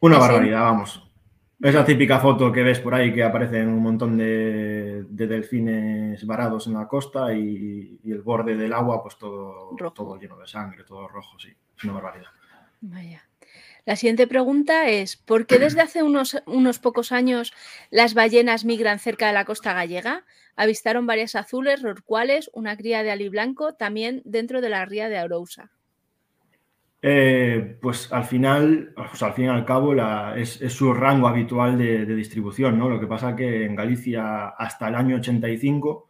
[0.00, 1.04] Una barbaridad, vamos.
[1.60, 6.68] Es la típica foto que ves por ahí que aparecen un montón de, delfines varados
[6.68, 11.08] en la costa y, el borde del agua, pues todo, todo lleno de sangre, todo
[11.08, 11.52] rojo, sí.
[11.76, 12.28] Es una barbaridad.
[12.80, 13.24] Vaya.
[13.86, 17.52] La siguiente pregunta es: ¿por qué desde hace unos, unos pocos años
[17.90, 20.24] las ballenas migran cerca de la costa gallega?
[20.54, 25.18] Avistaron varias azules, rorcuales, una cría de ali blanco, también dentro de la ría de
[25.18, 25.72] Arousa.
[27.00, 29.94] Eh, pues al final, pues al fin y al cabo,
[30.34, 32.88] es, su rango habitual de, distribución, ¿no?
[32.88, 36.08] Lo que pasa que en Galicia hasta el año 85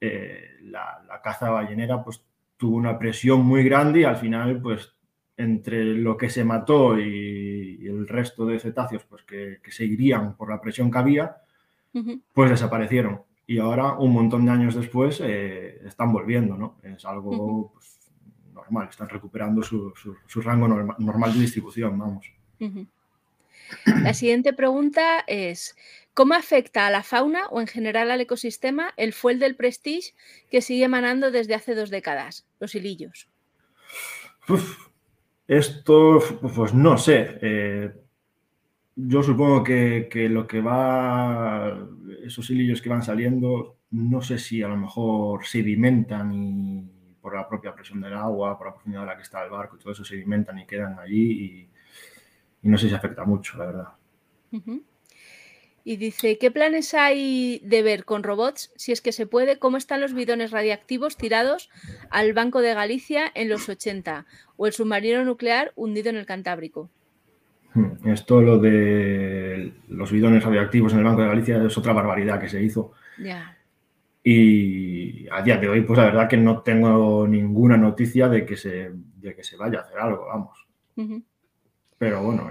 [0.00, 2.24] eh, la, caza ballenera pues
[2.56, 4.94] tuvo una presión muy grande y al final, pues
[5.36, 10.48] entre lo que se mató y, el resto de cetáceos pues que, se irían por
[10.50, 11.36] la presión que había,
[12.32, 13.22] pues desaparecieron.
[13.46, 16.78] Y ahora, un montón de años después, eh, están volviendo, ¿no?
[16.82, 17.74] Es algo
[18.52, 19.92] normal, están recuperando su,
[20.36, 22.32] rango normal de distribución, vamos.
[23.86, 25.76] La siguiente pregunta es,
[26.14, 30.14] ¿cómo afecta a la fauna o en general al ecosistema el fuel del Prestige
[30.50, 33.28] que sigue emanando desde hace dos décadas, los hilillos?
[35.48, 36.22] Esto,
[36.54, 37.38] pues no sé.
[37.40, 37.92] Eh,
[38.94, 41.78] yo supongo que, lo que va,
[42.24, 46.90] esos hilillos que van saliendo, no sé si a lo mejor sedimentan y
[47.22, 49.76] por la propia presión del agua, por la profundidad a la que está el barco,
[49.76, 51.68] y todo eso sedimentan y quedan allí
[52.62, 53.88] y, no sé si afecta mucho, la verdad.
[55.84, 59.76] Y dice, ¿qué planes hay de ver con robots, si es que se puede, cómo
[59.76, 61.70] están los bidones radiactivos tirados
[62.10, 66.90] al Banco de Galicia en los 80 o el submarino nuclear hundido en el Cantábrico?
[67.74, 72.40] Hmm, esto lo de los bidones radiactivos en el Banco de Galicia es otra barbaridad
[72.40, 72.92] que se hizo.
[73.18, 73.56] Ya.
[74.24, 78.56] Y a día de hoy, pues la verdad que no tengo ninguna noticia de que
[78.56, 80.58] se, de que se vaya a hacer algo, vamos.
[81.98, 82.50] Pero bueno,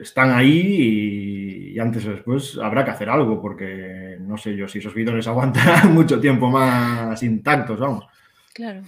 [0.00, 4.78] están ahí y, antes o después habrá que hacer algo, porque no sé yo si
[4.78, 8.06] esos bidones aguantarán mucho tiempo más intactos, vamos.
[8.52, 8.82] Claro.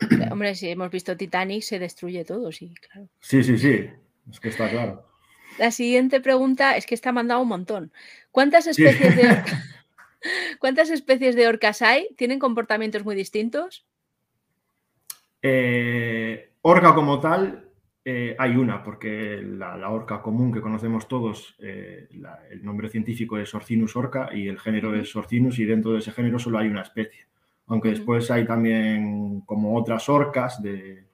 [0.30, 3.08] Hombre, si hemos visto Titanic, se destruye todo, sí, claro.
[3.20, 3.90] Sí, sí, sí,
[4.30, 5.06] es que está claro.
[5.58, 7.92] La siguiente pregunta es que está mandado un montón.
[8.30, 9.42] ¿Cuántas especies de
[10.58, 12.08] ¿Cuántas especies de orcas hay?
[12.16, 13.86] ¿Tienen comportamientos muy distintos?
[15.42, 17.70] Eh, orca como tal,
[18.04, 22.08] eh, hay una, porque la, orca común que conocemos todos, eh,
[22.50, 26.12] el nombre científico es Orcinus orca y el género es Orcinus y dentro de ese
[26.12, 27.26] género solo hay una especie.
[27.66, 31.04] Aunque después hay también como otras orcas de,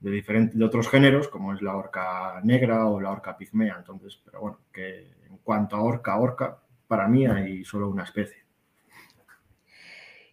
[0.00, 3.76] diferentes, de otros géneros, como es la orca negra o la orca pigmea.
[3.78, 8.44] Entonces, pero bueno, que en cuanto a orca, orca, para mí hay solo una especie.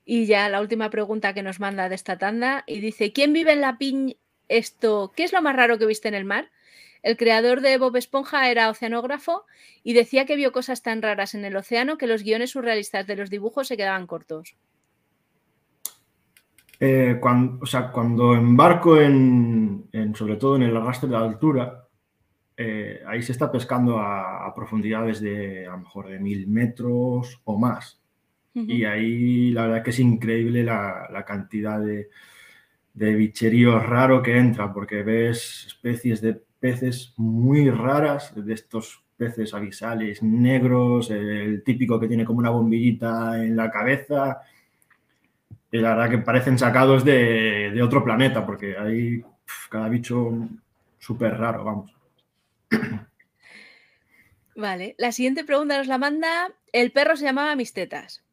[0.06, 3.54] Y ya la última pregunta que nos manda de esta tanda y dice, ¿quién vive
[3.54, 4.16] en la piña?
[4.50, 6.52] esto, ¿qué es lo más raro que viste en el mar?
[7.02, 9.46] El creador de Bob Esponja era oceanógrafo
[9.84, 13.16] y decía que vio cosas tan raras en el océano que los guiones surrealistas de
[13.18, 14.56] los dibujos se quedaban cortos.
[16.80, 21.83] Eh, cuando, o sea, cuando embarco en, sobre todo en el arrastre de altura,
[22.58, 27.58] eh, ahí se está pescando a, profundidades de a lo mejor de mil metros o
[27.58, 28.00] más.
[28.56, 32.10] Y ahí la verdad que es increíble la cantidad de,
[32.94, 39.54] de bicherío raro que entra, porque ves especies de peces muy raras, de estos peces
[39.54, 44.42] avisales negros, el típico que tiene como una bombillita en la cabeza.
[45.72, 49.24] Y la verdad que parecen sacados de, otro planeta, porque hay
[49.70, 50.32] cada bicho
[51.00, 51.94] súper raro, vamos.
[54.56, 58.24] Vale, la siguiente pregunta nos la manda, el perro se llamaba Mis Tetas.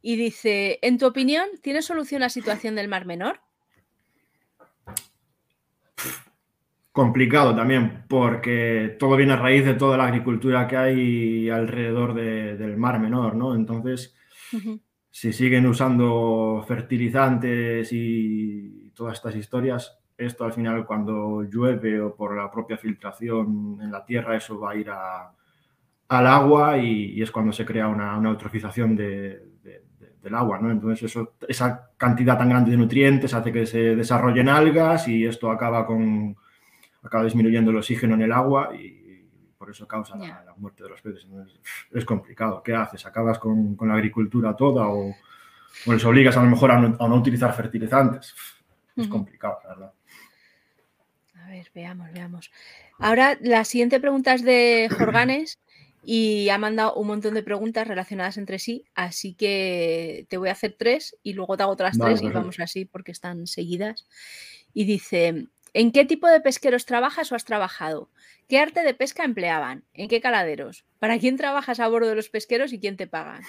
[0.00, 3.40] Y dice, en tu opinión, ¿tiene solución la situación del Mar Menor?
[6.96, 12.78] complicado también, porque todo viene a raíz de toda la agricultura que hay alrededor del
[12.78, 13.54] Mar Menor, ¿no?
[13.54, 14.16] Entonces,
[15.10, 22.36] si siguen usando fertilizantes y todas estas historias, esto al final cuando llueve o por
[22.36, 27.52] la propia filtración en la tierra, eso va a ir al agua y, es cuando
[27.52, 30.70] se crea una, eutrofización del agua, ¿no?
[30.70, 35.50] Entonces eso, esa cantidad tan grande de nutrientes hace que se desarrollen algas y esto
[35.50, 36.36] acaba con
[37.06, 39.06] acaba disminuyendo el oxígeno en el agua y
[39.56, 41.26] por eso causa la, muerte de los peces.
[41.92, 42.62] es complicado.
[42.62, 43.06] ¿Qué haces?
[43.06, 45.14] ¿Acabas con, la agricultura toda o,
[45.86, 48.34] les obligas a lo mejor a no, utilizar fertilizantes?
[48.96, 49.92] Es complicado, la verdad.
[51.46, 52.50] A ver, veamos, veamos.
[52.98, 55.60] Ahora la siguiente pregunta es de Jorganes
[56.04, 60.52] y ha mandado un montón de preguntas relacionadas entre sí, así que te voy a
[60.52, 64.08] hacer tres y luego te hago otras tres y vamos así porque están seguidas.
[64.74, 68.08] Y dice, ¿En qué tipo de pesqueros trabajas o has trabajado?
[68.48, 69.84] ¿Qué arte de pesca empleaban?
[69.92, 70.86] ¿En qué caladeros?
[70.98, 73.40] ¿Para quién trabajas a bordo de los pesqueros y quién te paga?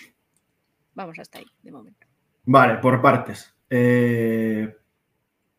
[0.93, 2.05] Vamos hasta ahí, de momento.
[2.43, 3.55] Vale, por partes.
[3.69, 4.75] Eh,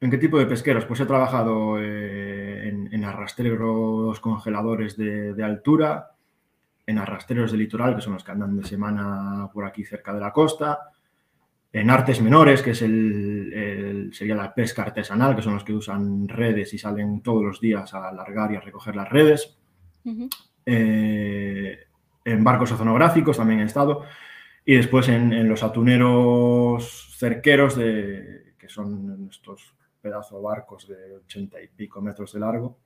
[0.01, 0.85] ¿En qué tipo de pesqueros?
[0.85, 2.18] Pues he trabajado eh,
[3.09, 6.13] arrastreros congeladores de, altura,
[6.87, 10.21] en arrastreros de litoral, que son los que andan de semana por aquí cerca de
[10.21, 10.91] la costa,
[11.73, 16.27] en artes menores, que es el, sería la pesca artesanal, que son los que usan
[16.27, 19.59] redes y salen todos los días a alargar y a recoger las redes.
[20.65, 21.79] Eh,
[22.25, 24.05] en barcos oceanográficos también he estado.
[24.65, 31.61] Y después en, los atuneros cerqueros, de, que son estos pedazos de barcos de ochenta
[31.61, 32.79] y pico metros de largo,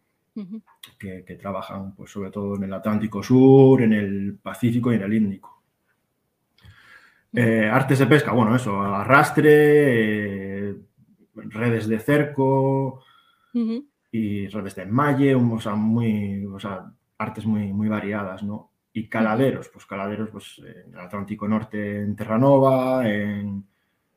[0.99, 5.03] que, que, trabajan pues, sobre todo en el Atlántico Sur, en el Pacífico y en
[5.03, 5.63] el Índico.
[7.35, 10.77] Eh, artes de pesca, bueno, eso, arrastre, eh,
[11.35, 13.03] redes de cerco
[14.11, 18.71] y redes de malle, o sea, muy, o sea, artes muy, muy variadas, ¿no?
[18.93, 23.65] Y caladeros, pues caladeros, pues en el Atlántico Norte en Terranova, en,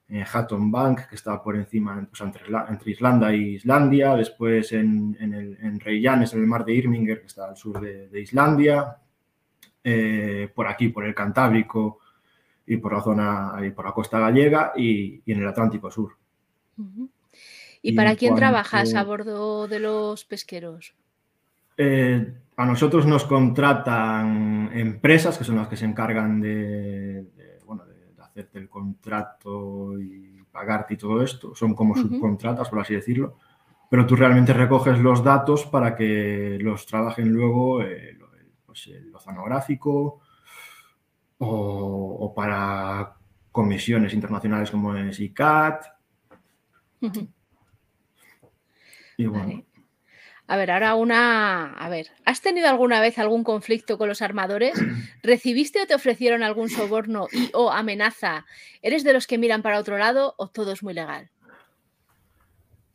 [0.07, 5.57] en Hatton Bank, que está por encima, entre, Islanda e Islandia, después en, en, el,
[5.61, 8.97] en Reykjanes, en el mar de Irminger, que está al sur de, Islandia,
[9.83, 11.99] eh, por aquí, por el Cantábrico
[12.67, 16.17] y por la zona, y por la costa gallega y, en el Atlántico Sur.
[17.81, 20.95] ¿Y, para quién trabajas a bordo de los pesqueros?
[21.77, 27.25] Eh, a nosotros nos contratan empresas que son las que se encargan de,
[28.35, 31.55] hacerte el contrato y pagarte y todo esto.
[31.55, 33.37] Son como subcontratas, por así decirlo.
[33.89, 38.17] Pero tú realmente recoges los datos para que los trabajen luego eh,
[38.65, 40.19] pues, el oceanográfico
[41.37, 43.15] o, para
[43.53, 45.85] comisiones internacionales como es ICAT.
[49.17, 49.63] Y bueno.
[50.47, 51.73] A ver, ahora una.
[51.73, 54.73] A ver, ¿has tenido alguna vez algún conflicto con los armadores?
[55.23, 58.45] ¿Recibiste o te ofrecieron algún soborno y o amenaza?
[58.81, 61.29] ¿Eres de los que miran para otro lado o todo es muy legal?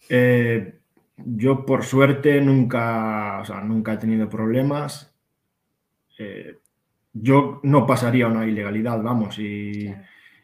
[0.08, 0.80] Eh,
[1.16, 5.12] yo, por suerte, nunca, nunca he tenido problemas.
[6.18, 6.56] Eh,
[7.12, 9.92] yo no pasaría una ilegalidad, vamos, y,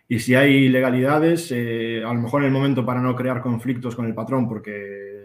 [0.09, 4.07] si hay ilegalidades, eh, a lo mejor en el momento para no crear conflictos con
[4.07, 5.16] el patrón, porque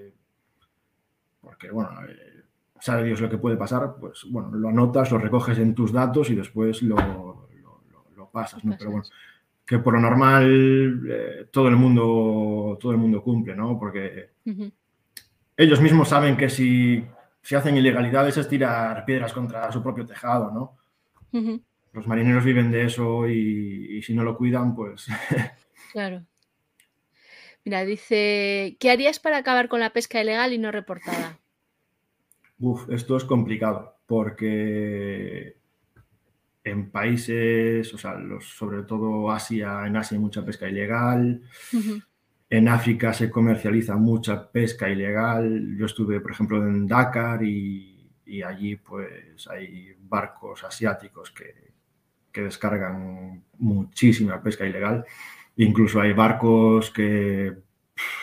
[1.61, 2.43] que, bueno, eh,
[2.79, 6.29] sabe Dios lo que puede pasar, pues bueno, lo anotas, lo recoges en tus datos
[6.29, 6.97] y después lo,
[8.31, 8.75] pasas, ¿no?
[8.77, 9.05] Pero bueno,
[9.65, 13.77] que por lo normal eh, todo el mundo todo el mundo cumple, ¿no?
[13.77, 14.29] Porque
[15.57, 17.05] ellos mismos saben que si,
[17.41, 20.77] si hacen ilegalidades es tirar piedras contra su propio tejado, ¿no?
[21.91, 25.07] Los marineros viven de eso y, y si no lo cuidan, pues...
[25.91, 26.23] claro.
[27.63, 31.40] Mira, dice, ¿qué harías para acabar con la pesca ilegal y no reportada?
[32.61, 35.57] Uf, esto es complicado porque
[36.63, 41.41] en países, o sea, sobre todo Asia, en Asia hay mucha pesca ilegal.
[42.47, 45.75] En África se comercializa mucha pesca ilegal.
[45.75, 48.13] Yo estuve, por ejemplo, en Dakar y,
[48.45, 51.73] allí pues hay barcos asiáticos que,
[52.31, 55.03] que, descargan muchísima pesca ilegal.
[55.55, 57.55] Incluso hay barcos que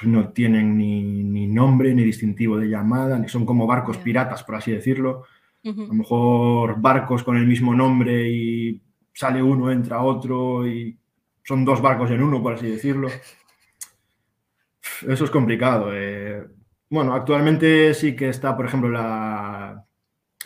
[0.02, 4.72] no tienen ni, nombre, ni distintivo de llamada, ni son como barcos piratas, por así
[4.72, 5.24] decirlo.
[5.64, 8.80] A lo mejor barcos con el mismo nombre y
[9.12, 10.96] sale uno, entra otro y
[11.42, 13.08] son dos barcos en uno, por así decirlo.
[15.06, 15.90] Eso es complicado.
[15.92, 16.46] Eh.
[16.88, 19.84] Bueno, actualmente sí que está, por ejemplo, la,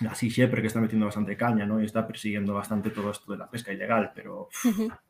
[0.00, 1.81] la Sea Shepherd que está metiendo bastante caña, ¿no?
[1.81, 4.48] Y está persiguiendo bastante todo esto de la pesca ilegal, pero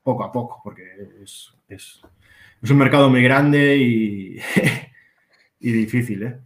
[0.02, 0.82] poco a poco, porque
[1.22, 4.38] es, es un mercado muy grande y,
[5.60, 6.22] y difícil.
[6.24, 6.40] ¿eh?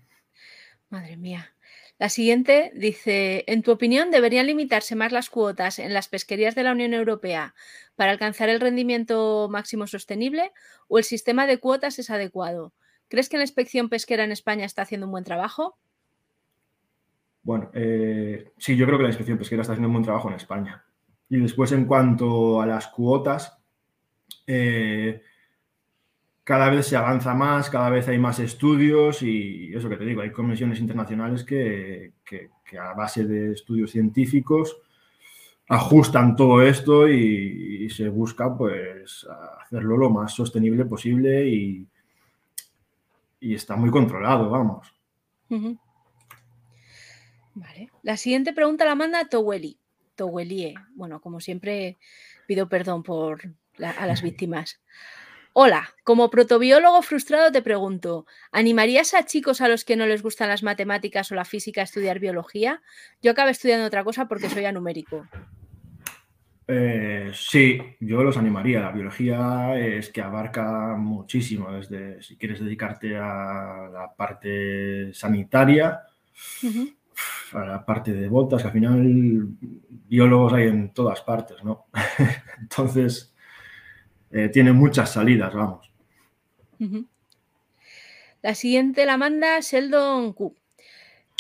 [0.91, 1.53] Madre mía.
[1.99, 6.63] La siguiente dice, en tu opinión, ¿deberían limitarse más las cuotas en las pesquerías de
[6.63, 7.55] la Unión Europea
[7.97, 10.53] para alcanzar el rendimiento máximo sostenible
[10.89, 12.75] o el sistema de cuotas es adecuado?
[13.09, 15.79] ¿Crees que la inspección pesquera en España está haciendo un buen trabajo?
[17.47, 20.35] Bueno, eh, sí, yo creo que la inspección pesquera está haciendo un buen trabajo en
[20.35, 20.85] España.
[21.29, 23.57] Y después, en cuanto a las cuotas,
[24.49, 25.23] eh,
[26.43, 30.23] cada vez se avanza más, cada vez hay más estudios y eso que te digo,
[30.23, 32.15] hay comisiones internacionales que,
[32.81, 34.79] a base de estudios científicos
[35.69, 39.25] ajustan todo esto y, se busca pues
[39.63, 41.87] hacerlo lo más sostenible posible y,
[43.41, 44.93] está muy controlado, vamos.
[47.57, 47.91] Vale.
[48.03, 49.79] La siguiente pregunta la manda Toweli.
[50.15, 50.75] Towelie.
[50.95, 51.97] Bueno, como siempre,
[52.47, 53.43] pido perdón por
[53.79, 54.81] a las víctimas.
[55.55, 60.51] Hola, como protobiólogo frustrado te pregunto, ¿animarías a chicos a los que no les gustan
[60.51, 62.83] las matemáticas o la física a estudiar biología?
[63.23, 65.27] Yo acabé estudiando otra cosa porque soy anumérico.
[66.69, 68.81] Eh, sí, yo los animaría.
[68.81, 76.03] La biología es que abarca muchísimo, desde si quieres dedicarte a la parte sanitaria,
[77.53, 79.49] a la parte de botas, al final
[80.09, 81.87] biólogos hay en todas partes, ¿no?
[82.61, 83.35] Entonces,
[84.31, 85.91] eh, tiene muchas salidas, vamos.
[88.43, 90.55] La siguiente la manda Sheldon Q.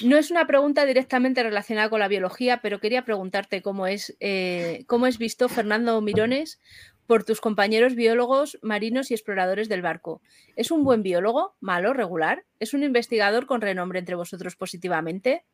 [0.04, 4.84] No es una pregunta directamente relacionada con la biología, pero quería preguntarte cómo es, eh,
[4.86, 6.60] cómo es visto Fernando Mirones
[7.06, 10.20] por tus compañeros biólogos, marinos y exploradores del barco.
[10.54, 11.54] ¿Es un buen biólogo?
[11.60, 11.92] ¿Malo?
[11.94, 12.44] ¿Regular?
[12.60, 15.44] ¿Es un investigador con renombre entre vosotros positivamente?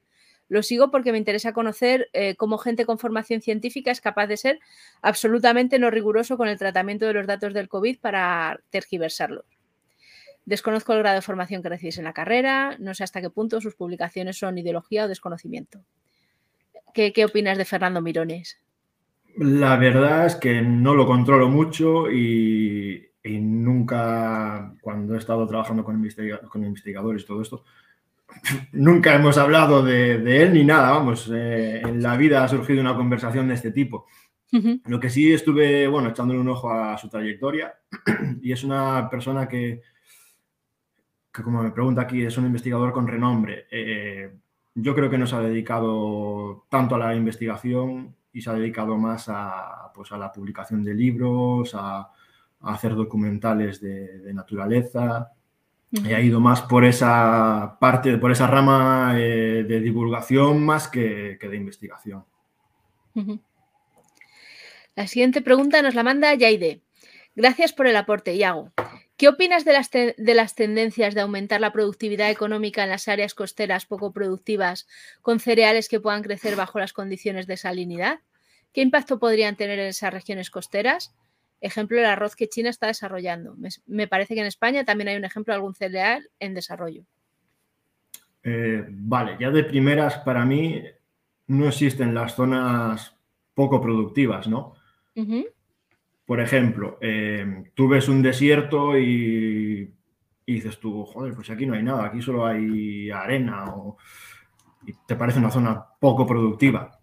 [0.52, 4.36] Lo sigo porque me interesa conocer eh, cómo gente con formación científica es capaz de
[4.36, 4.58] ser
[5.00, 9.46] absolutamente no riguroso con el tratamiento de los datos del COVID para tergiversarlos.
[10.44, 13.62] Desconozco el grado de formación que recibís en la carrera, no sé hasta qué punto
[13.62, 15.80] sus publicaciones son ideología o desconocimiento.
[16.92, 18.60] ¿Qué, opinas de Fernando Mirones?
[19.38, 25.82] La verdad es que no lo controlo mucho y, y nunca, cuando he estado trabajando
[25.82, 26.06] con,
[26.50, 27.64] con investigadores y todo esto,
[28.72, 32.96] nunca hemos hablado de, él ni nada, vamos, eh, en la vida ha surgido una
[32.96, 34.06] conversación de este tipo.
[34.84, 37.74] Lo que sí estuve, bueno, echándole un ojo a su trayectoria
[38.42, 39.80] y es una persona que,
[41.32, 43.66] que como me pregunta aquí, es un investigador con renombre.
[43.70, 44.30] Eh,
[44.74, 48.96] yo creo que no se ha dedicado tanto a la investigación y se ha dedicado
[48.96, 52.10] más a, pues, a la publicación de libros, a,
[52.60, 55.32] hacer documentales de, naturaleza.
[56.04, 61.56] Ha ido más por esa parte, por esa rama eh, de divulgación más que, de
[61.56, 62.24] investigación.
[64.96, 66.80] La siguiente pregunta nos la manda Yaide.
[67.34, 68.72] Gracias por el aporte, Iago.
[69.18, 73.34] ¿Qué opinas de las, de las, tendencias de aumentar la productividad económica en las áreas
[73.34, 74.88] costeras poco productivas
[75.20, 78.20] con cereales que puedan crecer bajo las condiciones de salinidad?
[78.72, 81.14] ¿Qué impacto podrían tener en esas regiones costeras?
[81.62, 83.54] Ejemplo, el arroz que China está desarrollando.
[83.86, 87.04] Me, parece que en España también hay un ejemplo de algún cereal en desarrollo.
[88.42, 90.82] Eh, vale, ya de primeras, para mí
[91.46, 93.16] no existen las zonas
[93.54, 94.74] poco productivas, ¿no?
[96.26, 99.94] Por ejemplo, eh, tú ves un desierto y,
[100.44, 103.96] dices tú, joder, pues aquí no hay nada, aquí solo hay arena o,
[104.84, 106.98] y te parece una zona poco productiva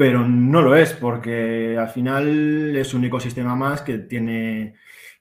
[0.00, 4.76] pero no lo es porque al final es un ecosistema más que tiene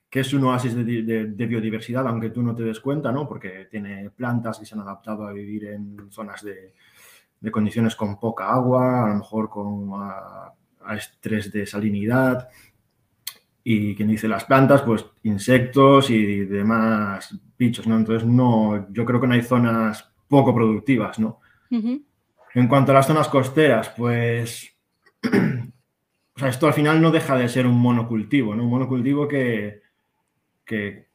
[0.10, 3.28] que es un oasis de, biodiversidad, aunque tú no te des cuenta, ¿no?
[3.28, 8.54] Porque tiene plantas que se han adaptado a vivir en zonas de, condiciones con poca
[8.54, 9.92] agua, a lo mejor con
[10.96, 12.48] estrés de salinidad.
[13.62, 17.98] Y quien dice las plantas, pues insectos y demás bichos, ¿no?
[17.98, 21.42] Entonces, no, yo creo que no hay zonas poco productivas, ¿no?
[22.54, 24.76] En cuanto a las zonas costeras, pues
[25.24, 28.64] o sea, esto al final no deja de ser un monocultivo, ¿no?
[28.64, 29.82] Un monocultivo que,
[30.66, 31.08] que,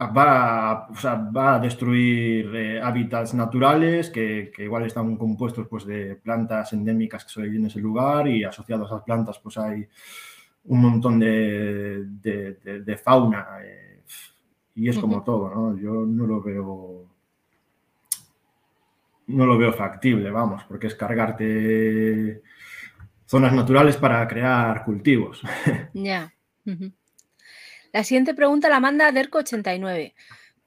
[0.00, 0.88] va,
[1.36, 7.30] va, a destruir eh, hábitats naturales que, igual están compuestos pues, de plantas endémicas que
[7.30, 9.86] suelen en ese lugar y asociados a esas plantas pues hay
[10.64, 14.02] un montón de, fauna eh,
[14.74, 15.76] y es como todo, ¿no?
[15.76, 17.17] Yo no lo veo
[19.28, 22.42] no lo veo factible, vamos, porque es cargarte
[23.26, 25.42] zonas naturales para crear cultivos.
[25.94, 26.34] Ya.
[27.92, 30.12] La siguiente pregunta la manda Derco89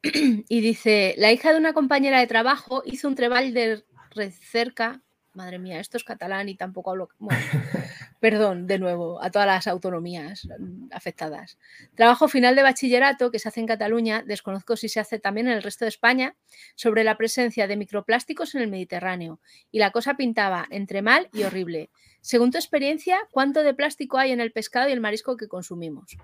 [0.50, 3.84] y dice, la hija de una compañera de trabajo hizo un treball de
[4.32, 5.02] cerca
[5.34, 7.10] Madre mía, esto es catalán y tampoco hablo.
[8.22, 10.48] perdón, de nuevo, a todas las autonomías
[10.92, 11.58] afectadas.
[11.96, 15.54] Trabajo final de bachillerato que se hace en Cataluña, desconozco si se hace también en
[15.54, 16.36] el resto de España,
[16.76, 19.40] sobre la presencia de microplásticos en el Mediterráneo.
[19.72, 21.90] Y la cosa pintaba entre mal y horrible.
[22.22, 26.16] Según tu experiencia, ¿cuánto de plástico hay en el pescado y el marisco que consumimos?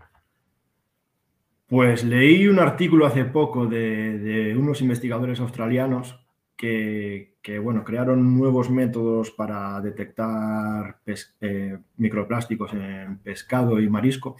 [1.66, 6.16] Pues leí un artículo hace poco de, de unos investigadores australianos
[6.56, 11.00] que, bueno, crearon nuevos métodos para detectar
[11.39, 14.36] eh, microplásticos en pescado y marisco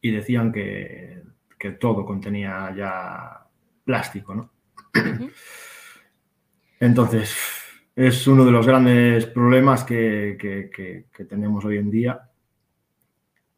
[0.00, 1.22] y decían que,
[1.80, 3.46] todo contenía ya
[3.84, 4.50] plástico, ¿no?
[6.78, 7.34] Entonces,
[7.96, 12.20] es uno de los grandes problemas que, tenemos hoy en día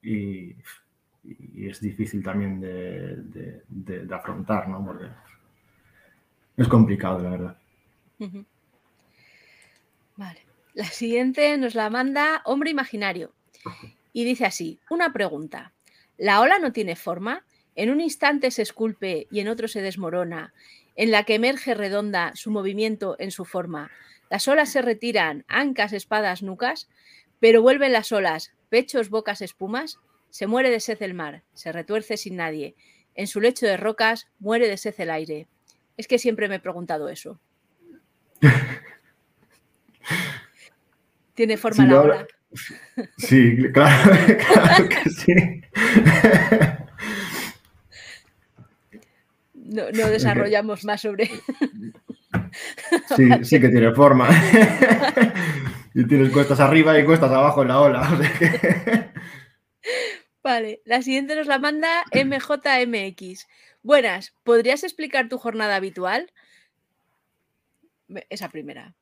[0.01, 0.55] y,
[1.57, 4.99] es difícil también de, afrontar, ¿no?
[6.57, 7.59] Es complicado, la verdad.
[10.17, 10.47] Vale.
[10.75, 13.33] La siguiente nos la manda Hombre Imaginario.
[14.13, 15.73] Y dice así, una pregunta.
[16.17, 17.45] ¿La ola no tiene forma?
[17.75, 20.55] En un instante se esculpe y en otro se desmorona,
[20.95, 23.91] en la que emerge redonda su movimiento en su forma.
[24.31, 26.89] Las olas se retiran, ancas, espadas, nucas,
[27.39, 29.99] pero vuelven las olas, pechos, bocas, espumas.
[30.31, 32.75] Se muere de sed el mar, se retuerce sin nadie.
[33.15, 35.49] En su lecho de rocas muere de sed el aire.
[35.97, 37.39] Es que siempre me he preguntado eso.
[41.35, 42.27] ¿Tiene forma la ola?
[43.19, 44.13] Sí, claro,
[44.55, 45.63] claro que sí.
[49.55, 51.31] No, desarrollamos más sobre.
[53.17, 54.29] Sí, sí que tiene forma.
[55.95, 58.07] Y tienes cuestas arriba y cuestas abajo en la ola.
[60.45, 63.47] Vale, la siguiente nos la manda MJMX.
[63.83, 66.31] Buenas, ¿podrías explicar tu jornada habitual?
[68.29, 68.95] Esa primera.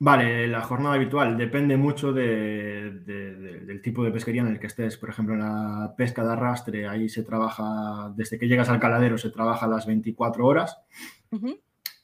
[0.00, 4.96] Vale, la jornada habitual depende mucho del tipo de pesquería en el que estés.
[4.96, 9.18] Por ejemplo, en la pesca de arrastre, ahí se trabaja, desde que llegas al caladero,
[9.18, 10.78] se trabaja las 24 horas.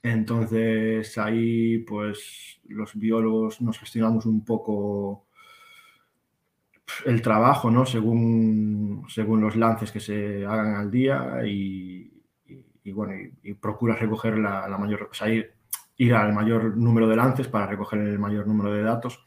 [0.03, 5.27] Entonces, ahí, pues, los biólogos nos gestionamos un poco
[7.07, 7.87] el trabajo, ¿no?
[7.87, 12.11] Según, según los lances que se hagan al día y,
[12.93, 15.29] bueno, y, procuras recoger la, mayor, o sea,
[15.97, 19.25] ir, al mayor número de lances para recoger el mayor número de datos.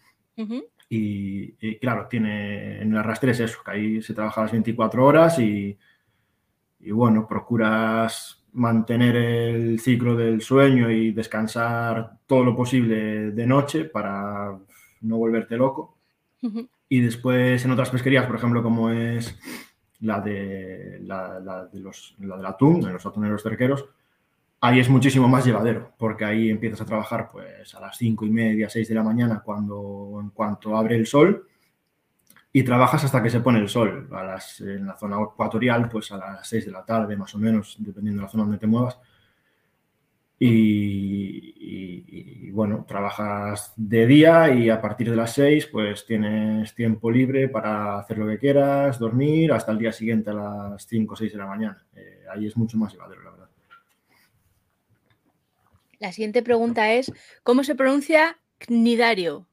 [0.89, 5.39] y, claro, tiene en el arrastre es eso, que ahí se trabaja las 24 horas
[5.39, 5.77] y,
[6.79, 13.85] y bueno, procuras mantener el ciclo del sueño y descansar todo lo posible de noche
[13.85, 14.57] para
[15.01, 15.97] no volverte loco.
[16.89, 19.37] Y después en otras pesquerías, por ejemplo, como es
[19.99, 23.85] la, de, la, de los, la del atún, en los atuneros cerqueros,
[24.61, 28.29] ahí es muchísimo más llevadero, porque ahí empiezas a trabajar pues a las cinco y
[28.29, 31.47] media, seis de la mañana, cuando en cuanto abre el sol,
[32.57, 34.09] y trabajas hasta que se pone el sol.
[34.11, 37.37] A las, en la zona ecuatorial, pues a las 6 de la tarde, más o
[37.37, 38.97] menos, dependiendo de la zona donde te muevas.
[40.39, 47.47] Y, bueno, trabajas de día y a partir de las 6 pues tienes tiempo libre
[47.49, 51.31] para hacer lo que quieras, dormir hasta el día siguiente a las 5 o 6
[51.31, 51.85] de la mañana.
[51.95, 53.36] Eh, ahí es mucho más llevadero, la verdad.
[55.99, 57.11] La siguiente pregunta es,
[57.43, 59.47] ¿cómo se pronuncia cnidario?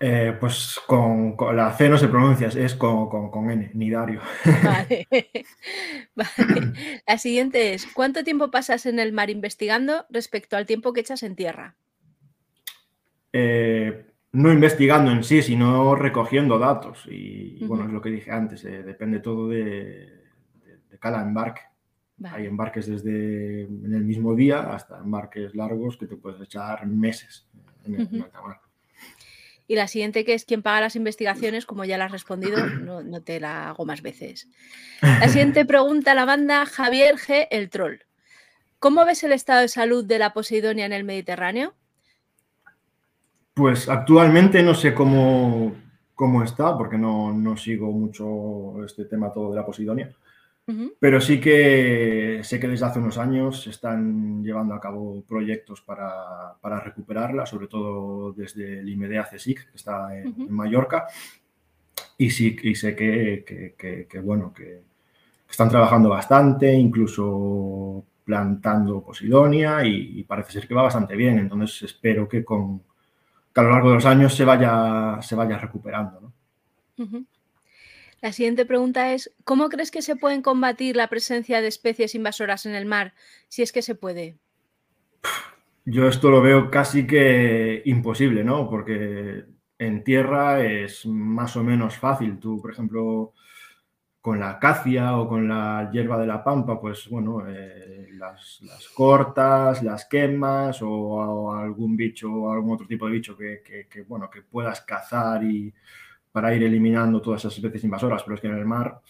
[0.00, 4.20] Eh, pues con, la C no se pronuncia, es con, con, N, Nidario.
[4.62, 5.08] Vale.
[7.06, 11.22] La siguiente es, ¿cuánto tiempo pasas en el mar investigando respecto al tiempo que echas
[11.22, 11.76] en tierra?
[13.32, 17.06] Eh, no investigando en sí, sino recogiendo datos.
[17.10, 20.22] Y, bueno, es lo que dije antes, eh, depende todo de,
[21.00, 21.62] cada embarque.
[22.32, 27.46] Hay embarques desde en el mismo día hasta embarques largos que te puedes echar meses
[27.84, 28.08] en el,
[29.66, 33.22] y la siguiente, que es quién paga las investigaciones, como ya la has respondido, no,
[33.22, 34.48] te la hago más veces.
[35.00, 37.46] La siguiente pregunta la banda Javier G.
[37.50, 38.00] El Troll.
[38.78, 41.72] ¿Cómo ves el estado de salud de la Poseidonia en el Mediterráneo?
[43.54, 45.74] Pues actualmente no sé cómo,
[46.14, 49.64] cómo está, porque no, no, sigo mucho este tema todo de la
[50.98, 55.82] Pero sí que sé que desde hace unos años se están llevando a cabo proyectos
[55.82, 61.06] para, recuperarla, sobre todo desde el IMEDEA CSIC, que está en, Mallorca.
[62.16, 64.82] Y sí, y sé que, bueno, que
[65.48, 71.38] están trabajando bastante, incluso plantando Posidonia y, parece ser que va bastante bien.
[71.38, 72.82] Entonces espero que, con,
[73.54, 76.32] a lo largo de los años se vaya, se vaya recuperando.
[78.24, 82.64] La siguiente pregunta es, ¿cómo crees que se pueden combatir la presencia de especies invasoras
[82.64, 83.12] en el mar,
[83.48, 84.38] si es que se puede?
[85.84, 88.70] Yo esto lo veo casi que imposible, ¿no?
[88.70, 89.44] Porque
[89.78, 92.38] en tierra es más o menos fácil.
[92.38, 93.34] Tú, por ejemplo,
[94.22, 98.58] con la acacia o con la hierba de la pampa, pues bueno, eh, las,
[98.94, 104.40] cortas, las quemas o, algún bicho o algún otro tipo de bicho que, bueno, que
[104.40, 105.74] puedas cazar y
[106.34, 109.00] para ir eliminando todas esas especies invasoras, pero es que en el mar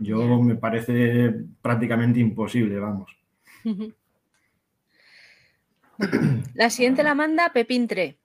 [0.00, 1.32] yo me parece
[1.62, 3.16] prácticamente imposible, vamos.
[6.54, 8.18] La siguiente la manda Pepín Tre.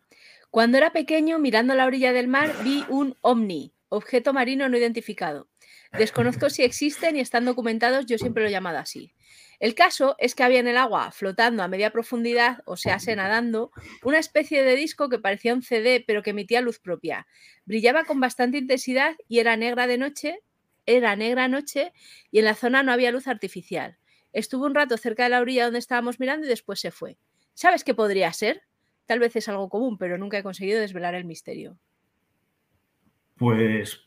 [0.50, 5.48] Cuando era pequeño, mirando la orilla del mar, vi un ovni, objeto marino no identificado.
[5.94, 9.14] Desconozco si existen y están documentados, yo siempre lo he llamado así.
[9.60, 13.16] El caso es que había en el agua, flotando a media profundidad, o sea, se
[13.16, 13.72] nadando,
[14.04, 17.28] una especie de disco que parecía un CD, pero que emitía luz propia.
[17.66, 20.40] Brillaba con bastante intensidad y era negra de noche,
[20.86, 21.92] era negra noche
[22.30, 23.98] y en la zona no había luz artificial.
[24.32, 27.18] Estuvo un rato cerca de la orilla donde estábamos mirando y después se fue.
[27.56, 28.62] ¿Sabes qué podría ser?
[29.08, 31.80] Tal vez es algo común, pero nunca he conseguido desvelar el misterio.
[33.38, 34.07] Pues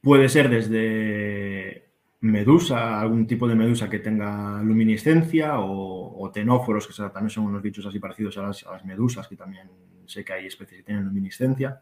[0.00, 1.90] puede ser desde
[2.20, 7.86] medusa, algún tipo de medusa que tenga luminiscencia o, tenóforos, que también son unos bichos
[7.86, 9.68] así parecidos a las, medusas, que también
[10.06, 11.80] sé que hay especies que tienen luminiscencia.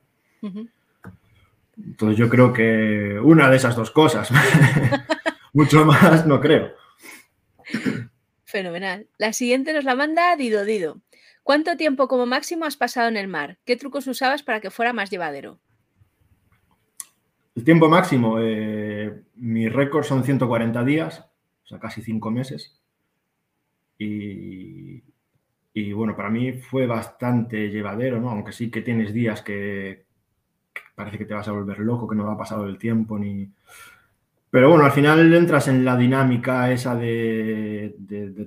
[1.77, 4.31] Entonces yo creo que una de esas dos cosas,
[5.53, 6.73] mucho más no creo.
[8.45, 9.09] Fenomenal.
[9.19, 11.01] La siguiente nos la manda Dido Dido.
[11.43, 13.59] ¿Cuánto tiempo como máximo has pasado en el mar?
[13.65, 15.61] ¿Qué trucos usabas para que fuera más llevadero?
[17.59, 21.29] El tiempo máximo, eh, mi récord son 140 días,
[21.65, 22.81] o sea, casi 5 meses.
[23.99, 25.03] Y,
[25.93, 28.31] bueno, para mí fue bastante llevadero, ¿no?
[28.31, 30.07] Aunque sí que tienes días que,
[30.73, 33.51] que, parece que te vas a volver loco, que no va pasado el tiempo, ni,
[34.51, 37.95] pero bueno, al final entras en la dinámica esa de,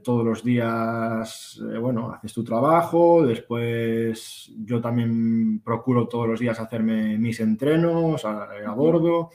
[0.04, 6.60] todos los días, eh, bueno, haces tu trabajo, después yo también procuro todos los días
[6.60, 9.30] hacerme mis entrenos a, bordo,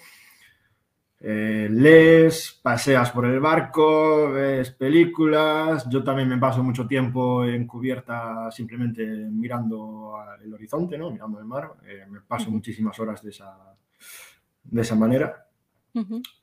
[1.20, 7.66] eh, lees, paseas por el barco, ves películas, yo también me paso mucho tiempo en
[7.66, 11.10] cubierta simplemente mirando el horizonte, ¿no?
[11.10, 13.76] mirando el mar, eh, me paso muchísimas horas de esa
[14.70, 15.45] de esa manera.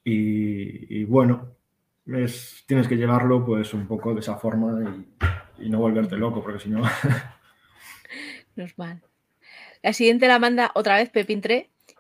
[0.04, 1.56] Y, bueno,
[2.06, 5.06] es, tienes que llevarlo pues un poco de esa forma
[5.60, 6.82] y, no volverte loco, porque si no...
[8.56, 9.02] no es mal.
[9.82, 11.42] La siguiente la manda otra vez Pepín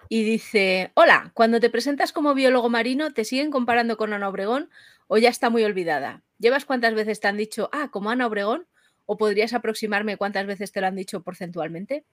[0.10, 4.70] y dice, hola, cuando te presentas como biólogo marino, ¿te siguen comparando con Ana Obregón
[5.08, 6.24] o ya está muy olvidada?
[6.40, 8.68] ¿Llevas cuántas veces te han dicho, ah, como Ana Obregón?
[9.06, 12.06] ¿O podrías aproximarme cuántas veces te lo han dicho porcentualmente?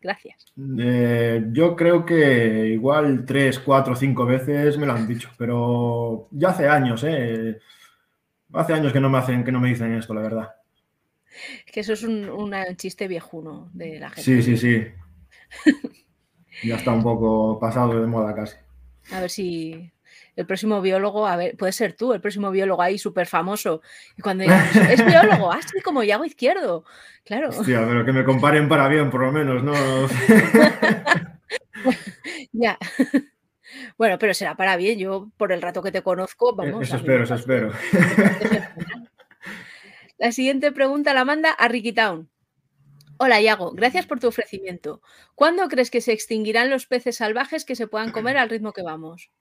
[0.00, 0.46] Gracias.
[0.78, 6.50] Eh, yo creo que igual tres, cuatro, cinco veces me lo han dicho, pero ya
[6.50, 7.58] hace años, ¿eh?
[8.52, 10.54] Hace años que no me hacen, que no me dicen esto, la verdad.
[11.66, 14.22] Que eso es un, chiste viejuno de la gente.
[14.22, 14.86] Sí, sí, sí.
[16.64, 18.56] ya está un poco pasado de moda casi.
[19.12, 19.90] A ver si
[20.38, 23.82] el próximo biólogo, a ver, puede ser tú, el próximo biólogo ahí súper famoso.
[24.16, 26.84] Y cuando digas, es biólogo, así ah, como Yago Izquierdo.
[27.24, 27.48] Claro.
[27.48, 29.72] Hostia, pero que me comparen para bien, por lo menos, ¿no?
[32.52, 32.78] ya.
[33.96, 35.00] Bueno, pero será para bien.
[35.00, 36.84] Yo, por el rato que te conozco, vamos.
[36.84, 37.72] Eso espero, eso espero.
[40.18, 42.30] La siguiente pregunta la manda a Ricky Town.
[43.16, 45.02] Hola, Yago, gracias por tu ofrecimiento.
[45.34, 48.82] ¿Cuándo crees que se extinguirán los peces salvajes que se puedan comer al ritmo que
[48.82, 49.32] vamos?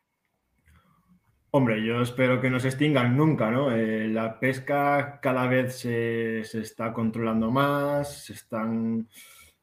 [1.57, 3.71] Hombre, yo espero que no se extingan nunca, ¿no?
[3.71, 9.07] Eh, la pesca cada vez se, está controlando más, se están,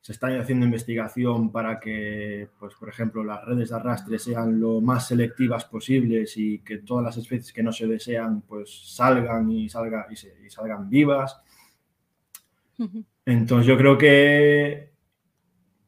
[0.01, 4.81] se están haciendo investigación para que, pues, por ejemplo, las redes de arrastre sean lo
[4.81, 9.69] más selectivas posibles y que todas las especies que no se desean, pues, salgan y,
[9.69, 11.41] salga, y, salgan vivas.
[13.25, 14.91] Entonces, yo creo que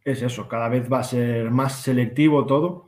[0.05, 2.86] es eso, cada vez va a ser más selectivo todo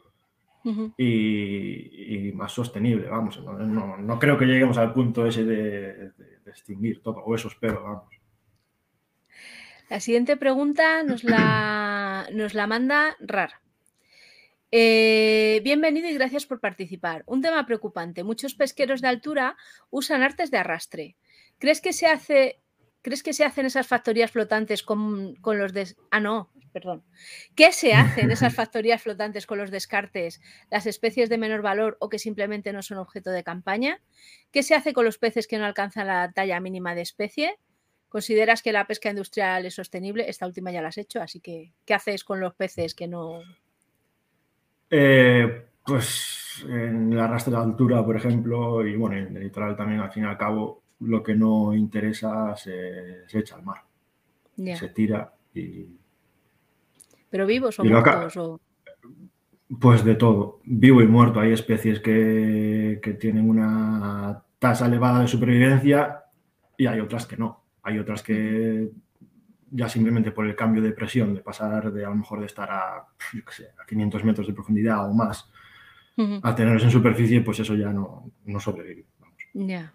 [0.64, 3.40] y, más sostenible, vamos.
[3.42, 6.12] No, creo que lleguemos al punto ese de,
[6.46, 8.14] extinguir todo, o eso espero, vamos.
[9.90, 13.52] La siguiente pregunta nos la, nos la manda RAR.
[14.70, 17.22] Eh, bienvenido y gracias por participar.
[17.26, 18.22] Un tema preocupante.
[18.22, 19.56] Muchos pesqueros de altura
[19.90, 21.16] usan artes de arrastre.
[21.58, 22.60] ¿Crees que se hace
[23.02, 25.96] ¿Crees que se hacen esas factorías flotantes con, los des...
[26.10, 27.02] Ah, no, perdón.
[27.56, 31.96] ¿Qué se hace en esas factorías flotantes con los descartes, las especies de menor valor
[32.00, 34.00] o que simplemente no son objeto de campaña?
[34.52, 37.58] ¿Qué se hace con los peces que no alcanzan la talla mínima de especie?
[38.08, 40.28] ¿Consideras que la pesca industrial es sostenible?
[40.28, 43.40] Esta última ya la has hecho, así que ¿qué haces con los peces que no...
[44.90, 50.00] Eh, pues en la arrastre de altura, por ejemplo, y bueno, en el litoral también,
[50.00, 53.82] al fin y al cabo, lo que no interesa se, echa al mar.
[54.56, 55.98] Se tira y...
[57.30, 58.60] ¿Pero vivos o muertos?
[59.80, 61.40] Pues de todo, vivo y muerto.
[61.40, 66.24] Hay especies que, tienen una tasa elevada de supervivencia
[66.76, 67.64] y hay otras que no.
[67.82, 68.90] Hay otras que
[69.70, 72.70] ya simplemente por el cambio de presión, de pasar de a lo mejor de estar
[72.70, 75.50] a, a 500 metros de profundidad o más,
[76.42, 79.04] a tenerlos en superficie, pues eso ya no, no sobrevive.
[79.52, 79.92] Ya.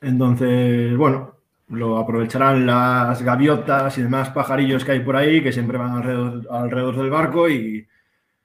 [0.00, 1.37] Entonces, bueno,
[1.68, 6.96] lo aprovecharán las gaviotas y demás pajarillos que hay por ahí, que siempre van alrededor,
[6.96, 7.86] del barco y,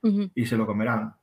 [0.01, 1.15] se lo comerán.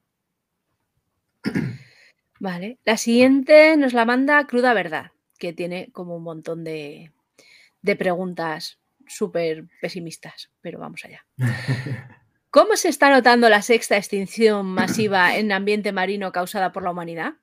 [2.39, 7.13] Vale, la siguiente nos la manda Cruda Verdad, que tiene como un montón de,
[7.83, 11.27] de preguntas súper pesimistas, pero vamos allá.
[12.51, 17.35] ¿Cómo se está notando la sexta extinción masiva en ambiente marino causada por la humanidad?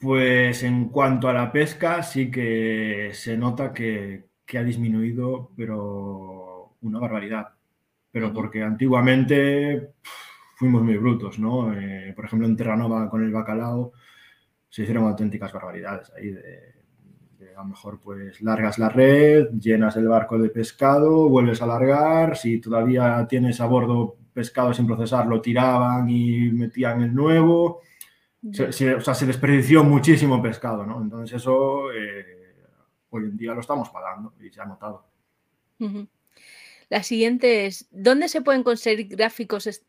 [0.00, 7.00] Pues en cuanto a la pesca, sí que se nota que, ha disminuido, pero una
[7.00, 7.48] barbaridad.
[8.10, 9.94] Pero porque antiguamente
[10.56, 11.72] fuimos muy brutos, ¿no?
[11.74, 13.92] Eh, por ejemplo, en Terranova con el bacalao
[14.68, 20.08] se hicieron auténticas barbaridades ahí de, a lo mejor pues largas la red, llenas el
[20.08, 25.40] barco de pescado, vuelves a largar, si todavía tienes a bordo pescado sin procesar, lo
[25.40, 27.80] tiraban y metían el nuevo
[28.52, 31.02] se, o sea, se desperdició muchísimo pescado, ¿no?
[31.02, 32.54] Entonces eso eh,
[33.10, 35.06] hoy en día lo estamos pagando y se ha notado.
[36.88, 39.82] La siguiente es, ¿dónde se pueden conseguir gráficos,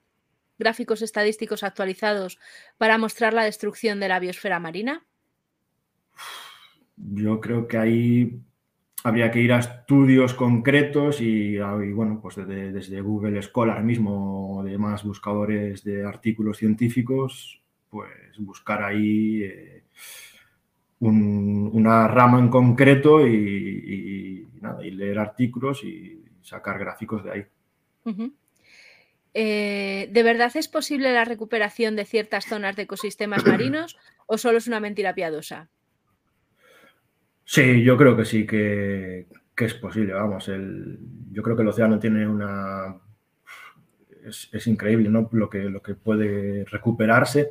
[0.58, 2.39] gráficos estadísticos actualizados
[2.78, 5.06] para mostrar la destrucción de la biosfera marina?
[6.97, 8.41] Yo creo que ahí
[9.04, 14.64] habría que ir a estudios concretos y, bueno, pues desde, desde, Google Scholar mismo o
[14.64, 19.84] demás buscadores de artículos científicos, pues buscar ahí eh,
[21.00, 24.48] una rama en concreto y,
[24.92, 27.46] leer artículos y sacar gráficos de ahí.
[29.34, 34.58] Eh, ¿De verdad es posible la recuperación de ciertas zonas de ecosistemas marinos o solo
[34.58, 35.70] es una mentira piadosa?
[37.46, 39.28] Sí, yo creo que sí, que,
[39.58, 40.14] es posible.
[40.14, 41.00] Vamos, el,
[41.32, 42.96] yo creo que el océano tiene una
[44.26, 45.30] es, increíble ¿no?
[45.32, 47.50] lo, que, lo que puede recuperarse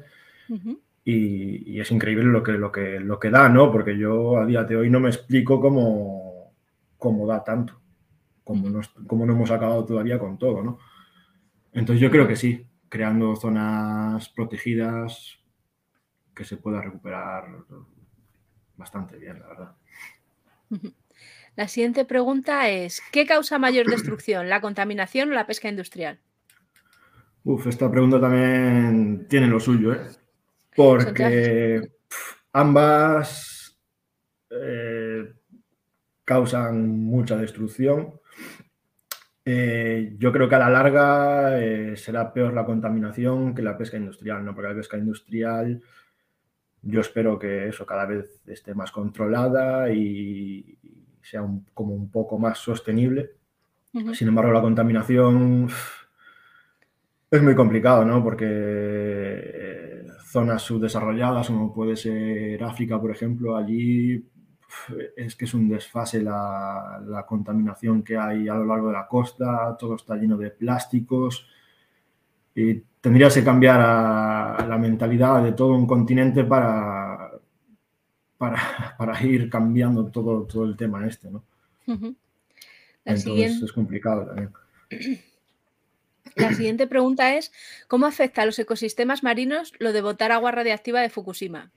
[1.05, 3.73] y, es increíble lo que, lo, que, lo que da, ¿no?
[3.73, 6.53] porque yo a día de hoy no me explico cómo,
[6.97, 7.81] cómo da tanto,
[8.45, 10.63] cómo no, cómo no hemos acabado todavía con todo.
[10.63, 10.79] ¿no?
[11.73, 15.39] Entonces yo creo que sí, creando zonas protegidas
[16.35, 17.45] que se pueda recuperar
[18.77, 19.77] bastante bien, la verdad.
[21.57, 26.21] La siguiente pregunta es, ¿qué causa mayor destrucción, la contaminación o la pesca industrial?
[27.45, 30.01] Uf, esta pregunta también tiene lo suyo, ¿eh?
[30.79, 31.91] Porque
[32.53, 33.77] ambas
[34.49, 35.33] eh,
[36.25, 38.21] causan mucha destrucción.
[39.45, 43.97] Eh, yo creo que a la larga eh, será peor la contaminación que la pesca
[43.97, 44.55] industrial, ¿no?
[44.55, 45.83] Porque la pesca industrial
[46.83, 50.79] yo espero que eso cada vez esté más controlada y,
[51.21, 51.43] sea
[51.75, 53.33] como un poco más sostenible.
[54.13, 55.69] Sin embargo, la contaminación
[57.33, 58.23] es muy complicado, ¿no?
[58.23, 59.68] Porque
[60.31, 64.23] zonas subdesarrolladas, como puede ser África, por ejemplo, allí
[65.17, 69.77] es que es un desfase la, contaminación que hay a lo largo de la costa,
[69.79, 71.47] todo está lleno de plásticos
[72.55, 77.31] y tendría que cambiar a la mentalidad de todo un continente para,
[78.37, 81.43] para, ir cambiando todo, todo el tema este, ¿no?
[83.05, 84.51] Entonces es complicado también.
[86.39, 87.53] La siguiente pregunta es,
[87.89, 91.71] ¿cómo afecta a los ecosistemas marinos lo de botar agua radiactiva de Fukushima?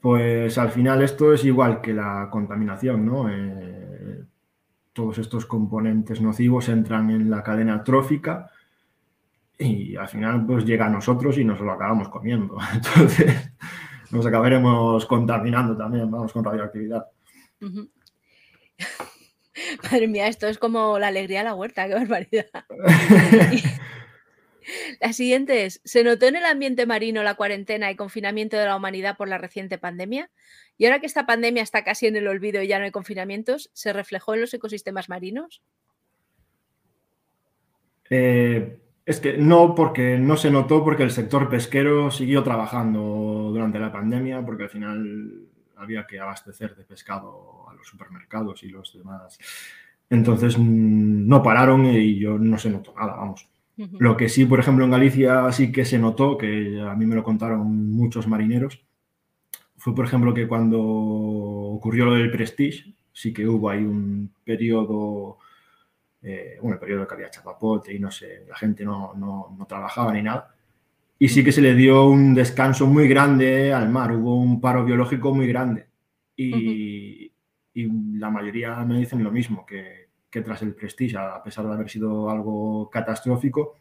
[0.00, 3.30] Pues al final esto es igual que la contaminación, ¿no?
[3.30, 4.22] Eh,
[4.92, 8.50] todos estos componentes nocivos entran en la cadena trófica
[9.58, 12.58] y al final pues llega a nosotros y nos lo acabamos comiendo.
[12.74, 13.52] Entonces,
[14.10, 17.06] nos acabaremos contaminando también, vamos, con radioactividad.
[19.90, 22.64] Madre mía, esto es como la alegría de la huerta, qué barbaridad.
[25.00, 28.76] la siguiente es, ¿se notó en el ambiente marino la cuarentena y confinamiento de la
[28.76, 30.30] humanidad por la reciente pandemia?
[30.76, 33.70] Y ahora que esta pandemia está casi en el olvido y ya no hay confinamientos,
[33.72, 35.62] ¿se reflejó en los ecosistemas marinos?
[38.10, 43.00] Eh, es que no, porque no se notó porque el sector pesquero siguió trabajando
[43.52, 48.68] durante la pandemia, porque al final había que abastecer de pescado a los supermercados y
[48.68, 49.38] los demás.
[50.10, 53.48] Entonces mm, no pararon y yo no se notó nada, vamos.
[53.76, 57.16] Lo que sí, por ejemplo, en Galicia sí que se notó, que a mí me
[57.16, 58.80] lo contaron muchos marineros,
[59.76, 65.38] fue, por ejemplo, que cuando ocurrió lo del Prestige, sí que hubo ahí un periodo
[66.26, 70.10] eh, bueno, el periodo que había chapapote y no sé, la gente no, no, trabajaba
[70.14, 70.53] ni nada.
[71.24, 74.84] Y sí que se le dio un descanso muy grande al mar, hubo un paro
[74.84, 75.86] biológico muy grande.
[76.36, 77.32] Y,
[77.72, 81.72] y la mayoría me dicen lo mismo, que, que, tras el Prestige, a pesar de
[81.72, 83.78] haber sido algo catastrófico,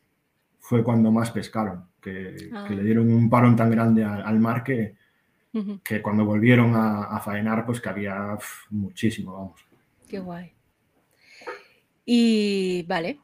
[0.58, 2.70] fue cuando más pescaron, que, que ah.
[2.70, 4.96] le dieron un parón tan grande al, mar que,
[5.84, 8.38] que cuando volvieron a, a, faenar, pues que había
[8.70, 9.66] muchísimo, vamos.
[10.08, 10.54] Qué guay.
[12.06, 13.20] Y vale,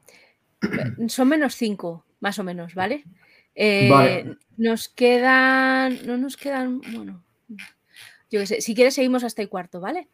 [1.08, 3.06] son menos 5, más o menos, ¿vale?
[3.62, 7.26] Eh, nos quedan, no nos quedan, bueno,
[8.32, 10.08] yo qué sé, si quieres seguimos hasta el cuarto, ¿vale?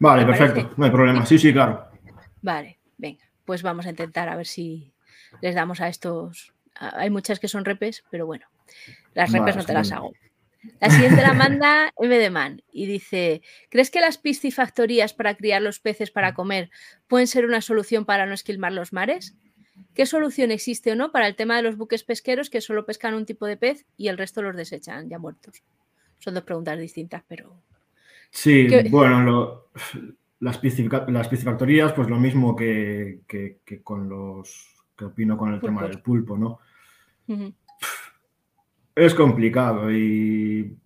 [0.00, 1.86] Vale, perfecto, no hay problema, sí, sí, claro.
[2.40, 4.92] Vale, venga, pues vamos a intentar a ver si
[5.40, 8.46] les damos a estos, hay muchas que son repes, pero bueno,
[9.14, 10.12] las repes no te las hago.
[10.80, 15.62] La siguiente la manda M de Man y dice: ¿Crees que las piscifactorías para criar
[15.62, 16.70] los peces para comer
[17.08, 19.36] pueden ser una solución para no esquilmar los mares?
[19.94, 23.14] ¿Qué solución existe o no para el tema de los buques pesqueros que solo pescan
[23.14, 25.62] un tipo de pez y el resto los desechan ya muertos?
[26.18, 27.54] Son dos preguntas distintas, pero.
[28.30, 29.64] Sí, bueno,
[30.40, 33.20] las, piscifactorías, pues lo mismo que,
[33.82, 34.84] con los.
[34.96, 36.60] que opino con el tema del pulpo, ¿no?
[38.94, 40.76] Es complicado y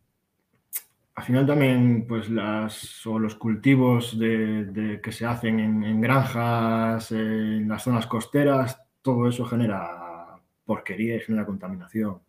[1.17, 7.67] al final también pues las o los cultivos de, que se hacen en, granjas, en
[7.67, 12.21] las zonas costeras, todo eso genera porquería y genera contaminación.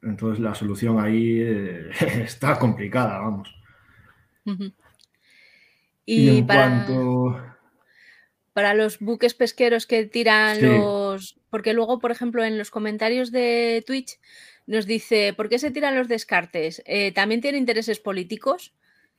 [0.00, 1.90] Entonces la solución ahí eh,
[2.24, 3.54] está complicada, vamos.
[6.06, 7.36] Y, en cuanto
[8.54, 11.38] para los buques pesqueros que tiran los...
[11.50, 14.18] Porque luego, por ejemplo, en los comentarios de Twitch
[14.68, 16.82] nos dice, ¿por qué se tiran los descartes?
[16.84, 18.74] Eh, ¿También tiene intereses políticos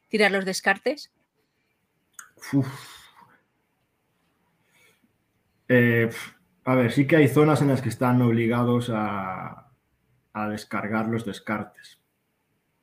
[0.07, 1.11] tirar los descartes?
[5.67, 6.09] Eh,
[6.65, 9.65] a ver, sí que hay zonas en las que están obligados a,
[10.51, 11.99] descargar los descartes,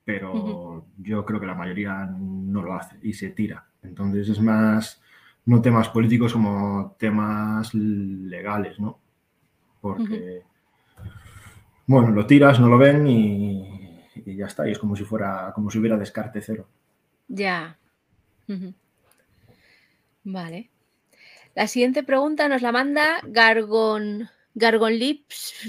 [0.05, 3.67] pero yo creo que la mayoría no lo hace y se tira.
[3.83, 5.01] Entonces es más
[5.47, 9.01] no temas políticos como temas legales, ¿no?
[9.81, 10.43] Porque,
[11.87, 14.69] bueno, lo tiras, no lo ven y, ya está.
[14.69, 16.69] Y es como si fuera, como si hubiera descarte cero.
[17.29, 17.79] Ya.
[20.25, 20.71] Vale.
[21.55, 25.65] La siguiente pregunta nos la manda Gargon, Gargon Lips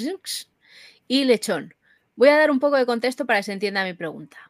[1.08, 1.74] y Lechón.
[2.16, 4.47] Voy a dar un poco de contexto para que se entienda mi pregunta.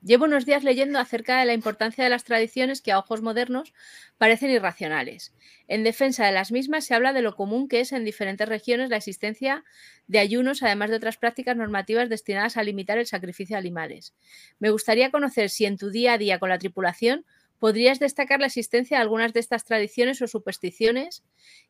[0.00, 3.74] Llevo unos días leyendo acerca de la importancia de las tradiciones que a ojos modernos
[4.16, 5.34] parecen irracionales.
[5.66, 8.90] En defensa de las mismas se habla de lo común que es en diferentes regiones
[8.90, 9.64] la existencia
[10.06, 14.14] de ayunos, además de otras prácticas normativas destinadas a limitar el sacrificio de animales.
[14.60, 17.26] Me gustaría conocer si en tu día a día con la tripulación
[17.58, 21.24] podrías destacar la existencia de algunas de estas tradiciones o supersticiones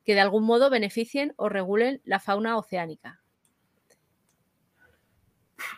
[0.04, 3.22] que de algún modo beneficien o regulen la fauna oceánica.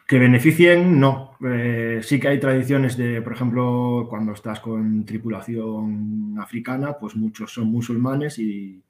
[0.07, 1.37] Que beneficien, no.
[1.43, 7.53] Eh, sí que hay tradiciones de, por ejemplo, cuando estás con tripulación africana, pues muchos
[7.53, 8.83] son musulmanes y,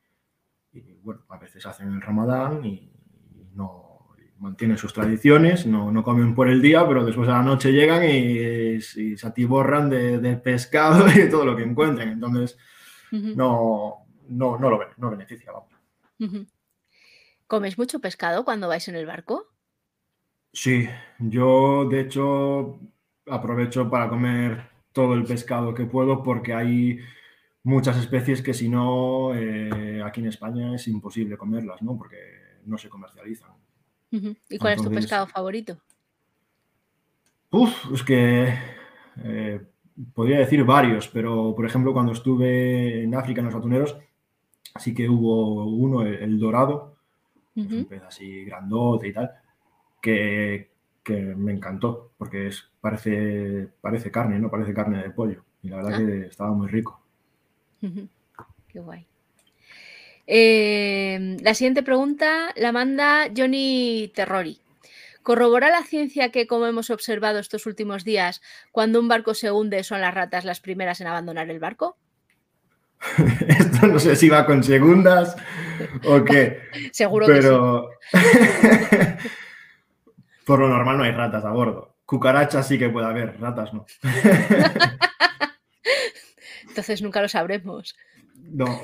[1.03, 2.91] bueno, a veces hacen el ramadán y,
[3.55, 8.05] no mantienen sus tradiciones, no, comen por el día, pero después a la noche llegan
[8.05, 12.09] y, se atiborran de, pescado y de todo lo que encuentren.
[12.09, 12.57] Entonces,
[13.13, 15.53] no, no, no lo no beneficia.
[17.47, 19.47] ¿Comes mucho pescado cuando vais en el barco?
[20.53, 20.89] Sí,
[21.19, 22.81] yo de hecho
[23.27, 26.99] aprovecho para comer todo el pescado que puedo porque hay
[27.63, 31.97] muchas especies que si no, eh, aquí en España es imposible comerlas, ¿no?
[31.97, 32.17] Porque
[32.65, 33.51] no se comercializan.
[34.11, 35.79] ¿Y cuál es tu pescado favorito?
[37.51, 38.53] Uf, es que
[39.25, 39.61] eh,
[40.13, 43.97] podría decir varios, pero por ejemplo cuando estuve en África en los atuneros,
[44.81, 46.97] sí que hubo uno, el, dorado,
[47.55, 49.31] un pez así grandote y tal
[50.01, 50.69] que,
[51.37, 54.51] me encantó, porque es, parece, parece carne, ¿no?
[54.51, 55.45] Parece carne de pollo.
[55.63, 55.99] Y la verdad ah.
[55.99, 57.01] que estaba muy rico.
[58.69, 59.07] Qué guay.
[60.27, 64.61] Em, la siguiente pregunta la manda Johnny Terrori.
[65.23, 68.41] ¿Corrobora la ciencia que, como hemos observado estos últimos días,
[68.73, 71.97] cuando un barco se hunde son las ratas las primeras en abandonar el barco?
[73.49, 75.37] Esto no sé si va con segundas
[76.07, 76.61] o qué.
[76.93, 77.49] Seguro que sí.
[80.51, 81.95] Por lo normal no hay ratas a bordo.
[82.05, 83.87] Cucarachas sí que puede haber, ratas no.
[86.67, 87.95] Entonces nunca lo sabremos.
[88.35, 88.67] No.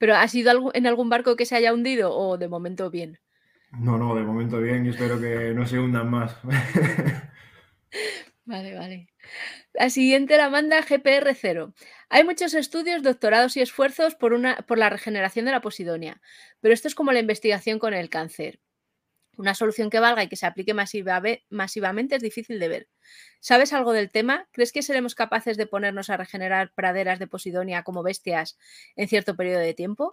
[0.00, 3.20] ¿Pero ha sido en algún barco que se haya hundido o de momento bien?
[3.70, 6.36] No, no, de momento bien y espero que no se hundan más.
[8.44, 9.08] Vale, vale.
[9.72, 11.74] La siguiente la manda GPR0.
[12.08, 16.20] Hay muchos estudios, doctorados y esfuerzos por, una, por la regeneración de la posidonia,
[16.60, 18.60] pero esto es como la investigación con el cáncer.
[19.36, 22.88] Una solución que valga y que se aplique masivamente es difícil de ver.
[23.40, 24.48] ¿Sabes algo del tema?
[24.52, 28.58] ¿Crees que seremos capaces de ponernos a regenerar praderas de Posidonia como bestias
[28.96, 30.10] en cierto periodo de tiempo?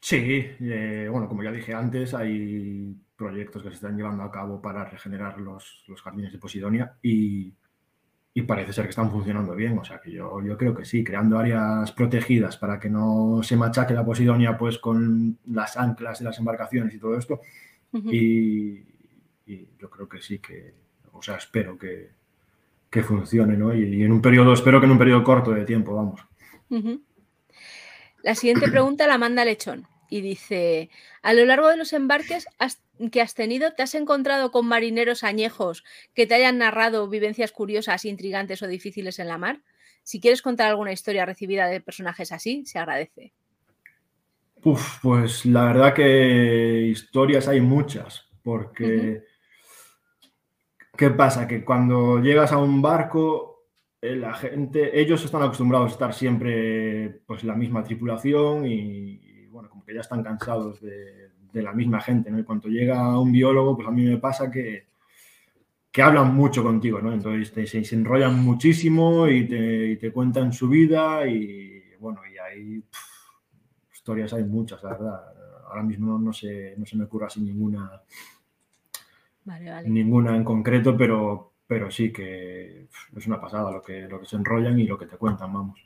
[0.00, 4.60] Sí, eh, bueno, como ya dije antes, hay proyectos que se están llevando a cabo
[4.60, 7.54] para regenerar los, jardines de Posidonia y,
[8.46, 9.78] parece ser que están funcionando bien.
[9.78, 13.56] O sea que yo, yo, creo que sí, creando áreas protegidas para que no se
[13.56, 17.40] machaque la Posidonia pues con las anclas de las embarcaciones y todo esto,
[18.04, 18.82] y,
[19.78, 20.74] yo creo que sí que,
[21.12, 22.14] o sea, espero que,
[23.02, 23.74] funcione, ¿no?
[23.74, 26.22] Y, en un periodo, espero que en un periodo corto de tiempo, vamos.
[28.22, 30.88] La siguiente pregunta la manda Lechón y dice,
[31.22, 32.46] a lo largo de los embarques
[33.12, 35.84] que has tenido, ¿te has encontrado con marineros añejos
[36.14, 39.60] que te hayan narrado vivencias curiosas, intrigantes o difíciles en la mar?
[40.02, 43.32] Si quieres contar alguna historia recibida de personajes así, se agradece.
[44.66, 49.22] Uf, pues la verdad que historias hay muchas, porque
[50.96, 51.46] ¿qué pasa?
[51.46, 53.68] Que cuando llegas a un barco,
[54.02, 59.70] eh, la gente, ellos están acostumbrados a estar siempre pues la misma tripulación y, bueno,
[59.70, 62.40] como que ya están cansados de, la misma gente, ¿no?
[62.40, 64.88] Y cuando llega un biólogo, pues a mí me pasa que,
[65.92, 67.12] que hablan mucho contigo, ¿no?
[67.12, 72.82] Entonces se, enrollan muchísimo y te, cuentan su vida y bueno, y ahí
[74.06, 75.20] historias hay muchas, la verdad.
[75.66, 78.00] Ahora mismo no, se, no se me ocurre así ninguna,
[79.84, 82.86] ninguna en concreto, pero, pero sí que
[83.16, 85.80] es una pasada lo que, lo que se enrollan y lo que te cuentan, vamos.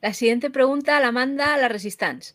[0.00, 2.34] La siguiente pregunta la manda la Resistance.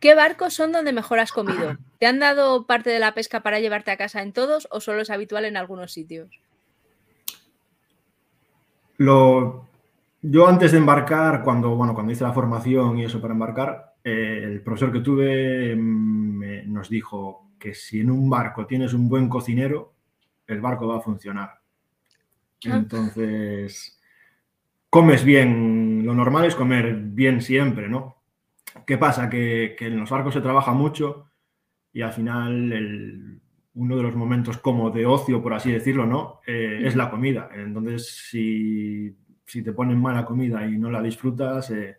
[0.00, 1.78] ¿Qué barcos son donde mejor has comido?
[1.98, 5.00] ¿Te han dado parte de la pesca para llevarte a casa en todos o solo
[5.00, 6.28] es habitual en algunos sitios?
[8.98, 9.66] Lo,
[10.22, 14.40] yo antes de embarcar, cuando, bueno, cuando hice la formación y eso para embarcar, eh,
[14.44, 19.28] el profesor que tuve mm, nos dijo que si en un barco tienes un buen
[19.28, 19.94] cocinero,
[20.46, 21.50] el barco va a funcionar.
[22.66, 22.76] Ah.
[22.76, 24.00] Entonces,
[24.90, 28.22] comes bien, lo normal es comer bien siempre, ¿no?
[28.86, 29.28] ¿Qué pasa?
[29.28, 31.30] Que, en los barcos se trabaja mucho
[31.92, 33.40] y al final
[33.74, 36.40] uno de los momentos como de ocio, por así decirlo, ¿no?
[36.46, 37.48] Eh, es la comida.
[37.54, 39.16] Entonces, si,
[39.60, 41.98] te ponen mala comida y no la disfrutas, eh,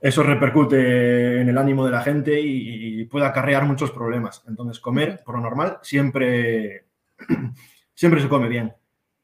[0.00, 4.44] eso repercute en el ánimo de la gente y, puede acarrear muchos problemas.
[4.46, 6.86] Entonces, comer, por lo normal, siempre,
[7.94, 8.74] siempre se come bien.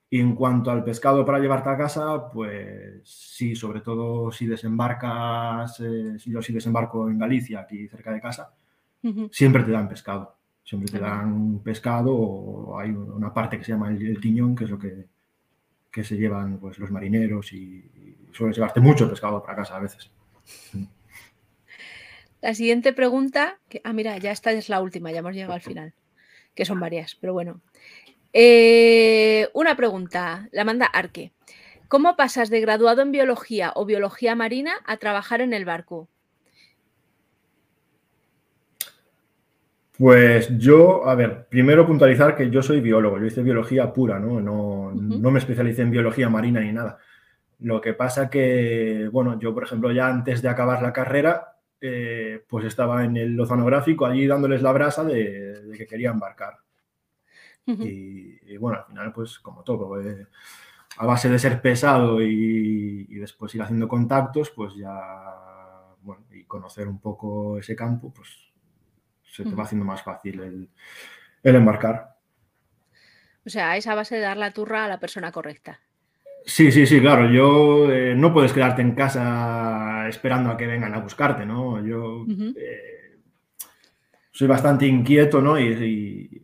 [0.09, 5.81] Y en cuanto al pescado para llevarte a casa, pues sí, sobre todo si desembarcas,
[5.81, 8.55] eh, yo si desembarco en Galicia, aquí cerca de casa,
[9.31, 10.37] siempre te dan pescado.
[10.65, 14.71] Siempre te dan pescado o hay una parte que se llama el, tiñón, que es
[14.71, 15.09] lo que,
[15.93, 17.85] que, se llevan pues, los marineros y,
[18.33, 20.11] suele llevarte mucho pescado para casa a veces.
[22.41, 25.61] La siguiente pregunta, que, ah, mira, ya esta es la última, ya hemos llegado al
[25.61, 25.95] final,
[26.55, 27.61] que son varias, pero bueno.
[28.33, 31.33] Eh, una pregunta, la manda Arque.
[31.89, 36.09] ¿Cómo pasas de graduado en biología o biología marina a trabajar en el barco?
[40.03, 44.41] Pues yo, a ver, primero puntualizar que yo soy biólogo, yo hice biología pura, ¿no?
[44.41, 46.99] No, no me especialicé en biología marina ni nada.
[47.61, 52.45] Lo que pasa que, bueno, yo, por ejemplo, ya antes de acabar la carrera, eh,
[52.49, 56.59] pues estaba en el oceanográfico allí dándoles la brasa de que quería embarcar
[57.67, 60.27] y, bueno, al final, pues como todo, eh,
[60.99, 66.89] a base de ser pesado y, después ir haciendo contactos, pues ya, bueno, y conocer
[66.89, 68.42] un poco ese campo, pues
[69.33, 70.69] se te va haciendo más fácil el,
[71.43, 72.17] embarcar.
[73.45, 75.81] O sea, es a base de dar la turra a la persona correcta.
[76.45, 77.31] Sí, sí, sí, claro.
[77.31, 81.85] Yo eh, no puedes quedarte en casa esperando a que vengan a buscarte, ¿no?
[81.85, 82.27] Yo
[82.57, 83.19] eh,
[84.31, 85.59] soy bastante inquieto, ¿no?
[85.59, 86.39] y,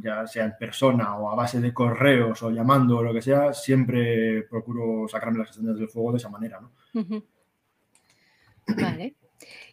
[0.00, 3.52] ya sea en persona o a base de correos o llamando o lo que sea,
[3.52, 6.72] siempre procuro sacarme las castañas del fuego de esa manera, ¿no?
[8.76, 9.16] Vale.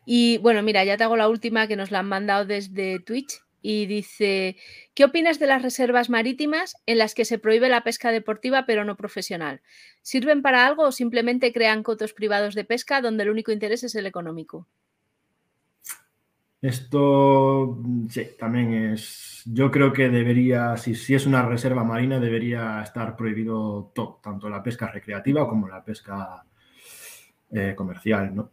[0.06, 3.41] Y bueno, mira, ya te hago la última que nos la han mandado desde Twitch
[3.62, 4.58] y dice,
[4.93, 8.86] ¿qué opinas de las reservas marítimas en las que se prohíbe la pesca deportiva pero
[8.86, 9.62] no profesional?
[10.03, 13.95] ¿Sirven para algo o simplemente crean cotos privados de pesca donde el único interés es
[13.95, 14.68] el económico?
[16.62, 17.80] Esto
[18.10, 19.41] sí, también es.
[19.45, 24.47] Yo creo que debería, si, si es una reserva marina, debería estar prohibido todo, tanto
[24.47, 26.43] la pesca recreativa como la pesca
[27.51, 28.51] eh, comercial, ¿no?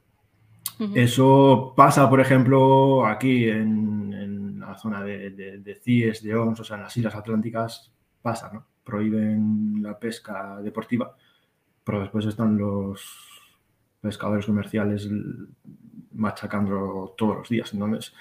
[0.94, 6.76] Eso pasa, por ejemplo, aquí en, la zona de, de, CIES, de ONS, o sea,
[6.76, 7.92] en las Islas Atlánticas,
[8.22, 8.66] pasa, ¿no?
[8.82, 11.14] Prohíben la pesca deportiva,
[11.84, 13.04] pero después están los
[14.00, 15.08] pescadores comerciales
[16.12, 17.72] machacando todos los días.
[17.72, 18.14] Entonces,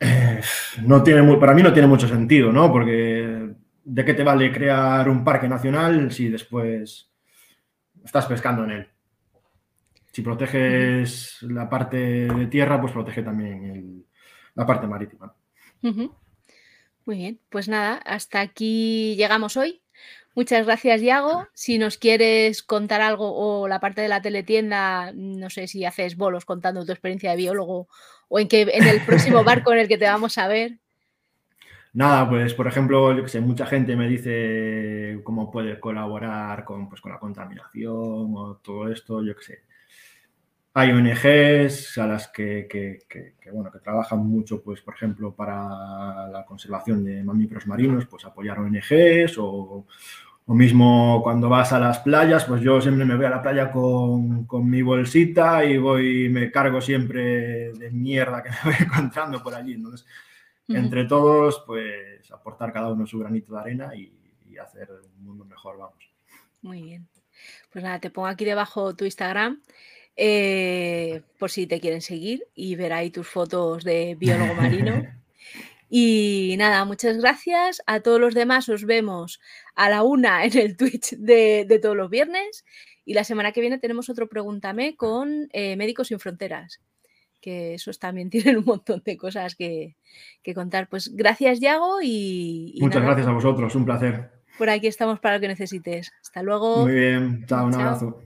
[0.00, 0.40] eh,
[0.82, 2.70] no tiene, para mí no tiene mucho sentido, ¿no?
[2.70, 3.54] Porque
[3.86, 7.08] ¿de qué te vale crear un parque nacional si después
[8.04, 8.88] estás pescando en él?
[10.16, 14.06] Si proteges la parte de tierra, pues protege también
[14.54, 15.34] la parte marítima.
[15.82, 16.08] Muy
[17.18, 19.82] bien, pues nada, hasta aquí llegamos hoy.
[20.34, 21.48] Muchas gracias, Yago.
[21.52, 26.16] Si nos quieres contar algo o la parte de la teletienda, no sé si haces
[26.16, 27.86] bolos contando tu experiencia de biólogo
[28.28, 30.78] o en, que, en el próximo barco en el que te vamos a ver.
[31.92, 36.88] Nada, pues por ejemplo, yo que sé, mucha gente me dice cómo puede colaborar con,
[36.88, 39.66] pues, con la contaminación o todo esto, yo que sé.
[40.78, 46.44] Hay ONGs a las que, que, bueno, que trabajan mucho, pues, por ejemplo, para la
[46.46, 49.86] conservación de mamíferos marinos, pues apoyar ONGs o,
[50.48, 53.70] o mismo cuando vas a las playas, pues yo siempre me voy a la playa
[53.70, 59.54] con, mi bolsita y voy, me cargo siempre de mierda que me voy encontrando por
[59.54, 59.72] allí.
[59.74, 60.06] Entonces,
[60.68, 64.12] entre todos, pues aportar cada uno su granito de arena y,
[64.56, 66.02] hacer un mundo mejor, vamos.
[66.62, 67.06] Muy bien.
[67.70, 69.60] Pues nada, te pongo aquí debajo tu Instagram.
[70.18, 75.02] Eh, por si te quieren seguir y ver ahí tus fotos de biólogo marino.
[75.88, 77.82] Y nada, muchas gracias.
[77.86, 79.40] A todos los demás os vemos
[79.74, 82.64] a la una en el Twitch de, todos los viernes.
[83.04, 86.80] Y la semana que viene tenemos otro Pregúntame con eh, Médicos Sin Fronteras,
[87.40, 89.94] que esos también tienen un montón de cosas que,
[90.54, 90.88] contar.
[90.88, 91.98] Pues gracias, Yago.
[92.02, 94.32] Y, Muchas gracias a vosotros, un placer.
[94.58, 96.12] Por aquí estamos para lo que necesites.
[96.20, 96.82] Hasta luego.
[96.82, 98.25] Muy bien, chao, un abrazo.